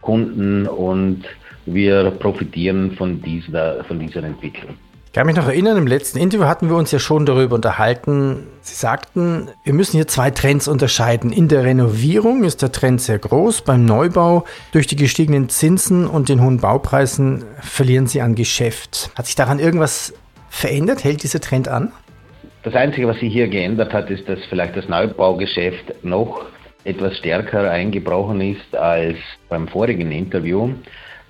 Kunden 0.00 0.66
und 0.66 1.24
wir 1.66 2.10
profitieren 2.12 2.92
von 2.92 3.22
dieser, 3.22 3.82
von 3.84 3.98
dieser 3.98 4.22
Entwicklung. 4.22 4.76
Ich 5.10 5.14
kann 5.14 5.26
mich 5.26 5.34
noch 5.34 5.48
erinnern, 5.48 5.76
im 5.76 5.88
letzten 5.88 6.20
Interview 6.20 6.46
hatten 6.46 6.68
wir 6.68 6.76
uns 6.76 6.92
ja 6.92 7.00
schon 7.00 7.26
darüber 7.26 7.56
unterhalten. 7.56 8.46
Sie 8.60 8.76
sagten, 8.76 9.48
wir 9.64 9.72
müssen 9.72 9.96
hier 9.96 10.06
zwei 10.06 10.30
Trends 10.30 10.68
unterscheiden. 10.68 11.32
In 11.32 11.48
der 11.48 11.64
Renovierung 11.64 12.44
ist 12.44 12.62
der 12.62 12.70
Trend 12.70 13.00
sehr 13.00 13.18
groß. 13.18 13.62
Beim 13.62 13.84
Neubau 13.84 14.44
durch 14.70 14.86
die 14.86 14.94
gestiegenen 14.94 15.48
Zinsen 15.48 16.06
und 16.06 16.28
den 16.28 16.40
hohen 16.40 16.58
Baupreisen 16.60 17.44
verlieren 17.60 18.06
Sie 18.06 18.20
an 18.20 18.36
Geschäft. 18.36 19.10
Hat 19.16 19.26
sich 19.26 19.34
daran 19.34 19.58
irgendwas 19.58 20.14
verändert? 20.48 21.02
Hält 21.02 21.24
dieser 21.24 21.40
Trend 21.40 21.66
an? 21.66 21.90
Das 22.62 22.76
Einzige, 22.76 23.08
was 23.08 23.18
sich 23.18 23.32
hier 23.32 23.48
geändert 23.48 23.92
hat, 23.92 24.10
ist, 24.10 24.28
dass 24.28 24.38
vielleicht 24.48 24.76
das 24.76 24.88
Neubaugeschäft 24.88 26.04
noch 26.04 26.46
etwas 26.84 27.18
stärker 27.18 27.68
eingebrochen 27.68 28.40
ist 28.40 28.76
als 28.76 29.16
beim 29.48 29.66
vorigen 29.66 30.12
Interview. 30.12 30.72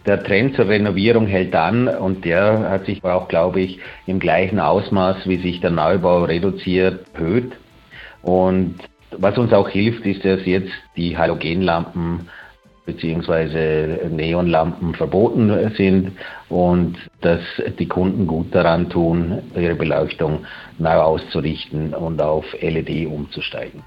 Der 0.06 0.22
Trend 0.22 0.56
zur 0.56 0.68
Renovierung 0.68 1.26
hält 1.26 1.54
an 1.54 1.86
und 1.86 2.24
der 2.24 2.70
hat 2.70 2.86
sich 2.86 3.04
auch, 3.04 3.28
glaube 3.28 3.60
ich, 3.60 3.78
im 4.06 4.18
gleichen 4.18 4.58
Ausmaß, 4.58 5.28
wie 5.28 5.36
sich 5.36 5.60
der 5.60 5.70
Neubau 5.70 6.24
reduziert, 6.24 7.06
erhöht. 7.14 7.52
Und 8.22 8.76
was 9.10 9.36
uns 9.36 9.52
auch 9.52 9.68
hilft, 9.68 10.06
ist, 10.06 10.24
dass 10.24 10.44
jetzt 10.46 10.72
die 10.96 11.18
Halogenlampen 11.18 12.28
bzw. 12.86 14.08
Neonlampen 14.08 14.94
verboten 14.94 15.72
sind 15.76 16.12
und 16.48 16.96
dass 17.20 17.42
die 17.78 17.86
Kunden 17.86 18.26
gut 18.26 18.54
daran 18.54 18.88
tun, 18.88 19.42
ihre 19.54 19.74
Beleuchtung 19.74 20.46
neu 20.78 20.94
auszurichten 20.94 21.94
und 21.94 22.20
auf 22.22 22.44
LED 22.60 23.06
umzusteigen. 23.06 23.82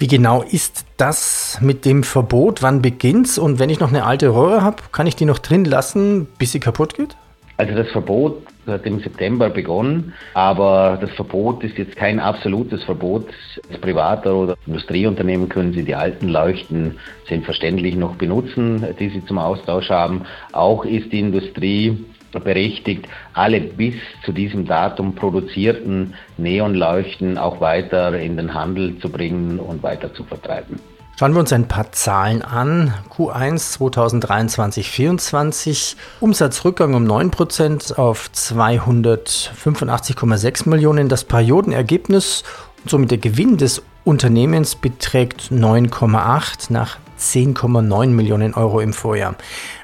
Wie 0.00 0.06
genau 0.06 0.42
ist 0.42 0.84
das 0.96 1.58
mit 1.60 1.84
dem 1.84 2.04
Verbot? 2.04 2.62
Wann 2.62 2.82
beginnt's? 2.82 3.36
Und 3.36 3.58
wenn 3.58 3.68
ich 3.68 3.80
noch 3.80 3.88
eine 3.88 4.04
alte 4.04 4.32
Röhre 4.32 4.62
habe, 4.62 4.76
kann 4.92 5.08
ich 5.08 5.16
die 5.16 5.24
noch 5.24 5.40
drin 5.40 5.64
lassen, 5.64 6.28
bis 6.38 6.52
sie 6.52 6.60
kaputt 6.60 6.94
geht? 6.94 7.16
Also 7.56 7.74
das 7.74 7.88
Verbot 7.88 8.40
hat 8.68 8.86
im 8.86 9.00
September 9.00 9.50
begonnen, 9.50 10.12
aber 10.34 10.98
das 11.00 11.10
Verbot 11.10 11.64
ist 11.64 11.76
jetzt 11.76 11.96
kein 11.96 12.20
absolutes 12.20 12.84
Verbot. 12.84 13.26
Als 13.68 13.80
Privater 13.80 14.36
oder 14.36 14.56
Industrieunternehmen 14.68 15.48
können 15.48 15.72
Sie 15.72 15.82
die 15.82 15.96
alten 15.96 16.28
Leuchten 16.28 17.00
selbstverständlich 17.26 17.96
noch 17.96 18.14
benutzen, 18.14 18.86
die 19.00 19.08
Sie 19.08 19.24
zum 19.26 19.38
Austausch 19.38 19.90
haben. 19.90 20.22
Auch 20.52 20.84
ist 20.84 21.10
die 21.10 21.18
Industrie 21.18 22.04
berechtigt, 22.32 23.06
alle 23.34 23.60
bis 23.60 23.94
zu 24.24 24.32
diesem 24.32 24.66
Datum 24.66 25.14
produzierten 25.14 26.14
Neonleuchten 26.36 27.38
auch 27.38 27.60
weiter 27.60 28.18
in 28.18 28.36
den 28.36 28.54
Handel 28.54 28.98
zu 28.98 29.08
bringen 29.08 29.58
und 29.58 29.82
weiter 29.82 30.12
zu 30.14 30.24
vertreiben. 30.24 30.78
Schauen 31.18 31.32
wir 31.32 31.40
uns 31.40 31.52
ein 31.52 31.66
paar 31.66 31.90
Zahlen 31.90 32.42
an. 32.42 32.94
Q1 33.10 33.76
2023-24, 33.76 35.96
Umsatzrückgang 36.20 36.94
um 36.94 37.04
9% 37.04 37.96
auf 37.96 38.30
285,6 38.32 40.68
Millionen. 40.68 41.08
Das 41.08 41.24
Periodenergebnis 41.24 42.44
und 42.84 42.90
somit 42.90 43.10
der 43.10 43.18
Gewinn 43.18 43.56
des 43.56 43.82
Unternehmens 44.04 44.76
beträgt 44.76 45.50
9,8 45.50 46.72
nach 46.72 46.98
10,9 47.18 48.10
Millionen 48.10 48.54
Euro 48.54 48.78
im 48.80 48.92
Vorjahr. 48.92 49.34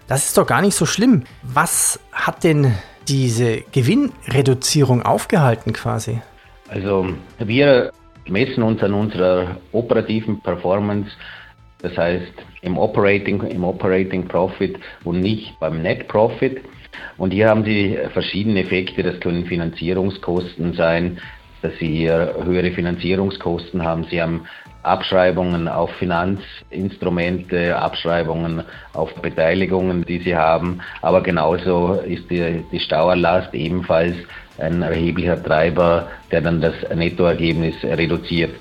Das 0.06 0.26
ist 0.26 0.36
doch 0.36 0.46
gar 0.46 0.60
nicht 0.60 0.74
so 0.74 0.84
schlimm. 0.84 1.24
Was 1.42 1.98
hat 2.12 2.44
denn 2.44 2.74
diese 3.08 3.62
Gewinnreduzierung 3.72 5.02
aufgehalten 5.02 5.72
quasi? 5.72 6.20
Also 6.68 7.08
wir 7.38 7.90
messen 8.28 8.62
uns 8.62 8.82
an 8.82 8.94
unserer 8.94 9.56
operativen 9.72 10.40
Performance, 10.40 11.10
das 11.80 11.96
heißt 11.96 12.32
im 12.62 12.78
Operating, 12.78 13.42
im 13.42 13.64
Operating 13.64 14.26
Profit 14.26 14.78
und 15.04 15.20
nicht 15.20 15.58
beim 15.58 15.82
Net 15.82 16.08
Profit. 16.08 16.60
Und 17.16 17.32
hier 17.32 17.48
haben 17.48 17.64
Sie 17.64 17.98
verschiedene 18.12 18.60
Effekte. 18.60 19.02
Das 19.02 19.20
können 19.20 19.46
Finanzierungskosten 19.46 20.74
sein, 20.74 21.18
dass 21.62 21.72
Sie 21.78 21.88
hier 21.88 22.34
höhere 22.42 22.72
Finanzierungskosten 22.72 23.82
haben. 23.82 24.06
Sie 24.10 24.20
haben 24.20 24.46
Abschreibungen 24.84 25.68
auf 25.68 25.90
Finanzinstrumente, 25.98 27.76
Abschreibungen 27.76 28.62
auf 28.92 29.14
Beteiligungen, 29.16 30.04
die 30.04 30.20
sie 30.20 30.36
haben. 30.36 30.80
Aber 31.02 31.22
genauso 31.22 31.94
ist 31.94 32.30
die, 32.30 32.64
die 32.70 32.80
Stauerlast 32.80 33.54
ebenfalls 33.54 34.16
ein 34.58 34.82
erheblicher 34.82 35.42
Treiber, 35.42 36.08
der 36.30 36.42
dann 36.42 36.60
das 36.60 36.74
Nettoergebnis 36.94 37.74
reduziert. 37.82 38.54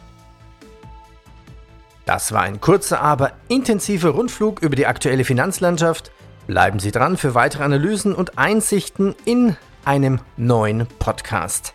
Das 2.05 2.33
war 2.33 2.41
ein 2.41 2.59
kurzer, 2.59 3.01
aber 3.01 3.31
intensiver 3.47 4.09
Rundflug 4.09 4.61
über 4.61 4.75
die 4.75 4.87
aktuelle 4.87 5.23
Finanzlandschaft. 5.23 6.11
Bleiben 6.47 6.79
Sie 6.79 6.91
dran 6.91 7.15
für 7.15 7.35
weitere 7.35 7.63
Analysen 7.63 8.13
und 8.13 8.37
Einsichten 8.37 9.15
in 9.23 9.55
einem 9.85 10.19
neuen 10.35 10.87
Podcast. 10.99 11.73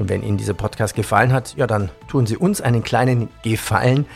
Und 0.00 0.08
wenn 0.08 0.22
Ihnen 0.22 0.38
dieser 0.38 0.54
Podcast 0.54 0.94
gefallen 0.94 1.30
hat, 1.30 1.54
ja, 1.58 1.66
dann 1.66 1.90
tun 2.08 2.26
Sie 2.26 2.38
uns 2.38 2.62
einen 2.62 2.82
kleinen 2.82 3.28
Gefallen. 3.42 4.06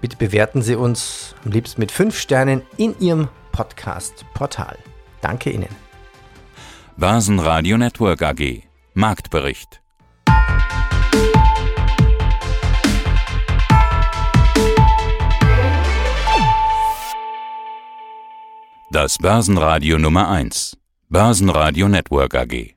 Bitte 0.00 0.16
bewerten 0.16 0.62
Sie 0.62 0.76
uns 0.76 1.34
am 1.44 1.50
liebsten 1.50 1.80
mit 1.80 1.90
fünf 1.90 2.16
Sternen 2.16 2.62
in 2.76 2.96
Ihrem 3.00 3.26
Podcast-Portal. 3.50 4.78
Danke 5.22 5.50
Ihnen. 5.50 5.74
Basen 6.96 7.38
Network 7.38 8.22
AG 8.22 8.62
Marktbericht 8.94 9.80
Das 18.92 19.18
Börsenradio 19.18 19.98
Nummer 19.98 20.28
1 20.28 20.76
Börsenradio 21.08 21.88
Network 21.88 22.36
AG 22.36 22.76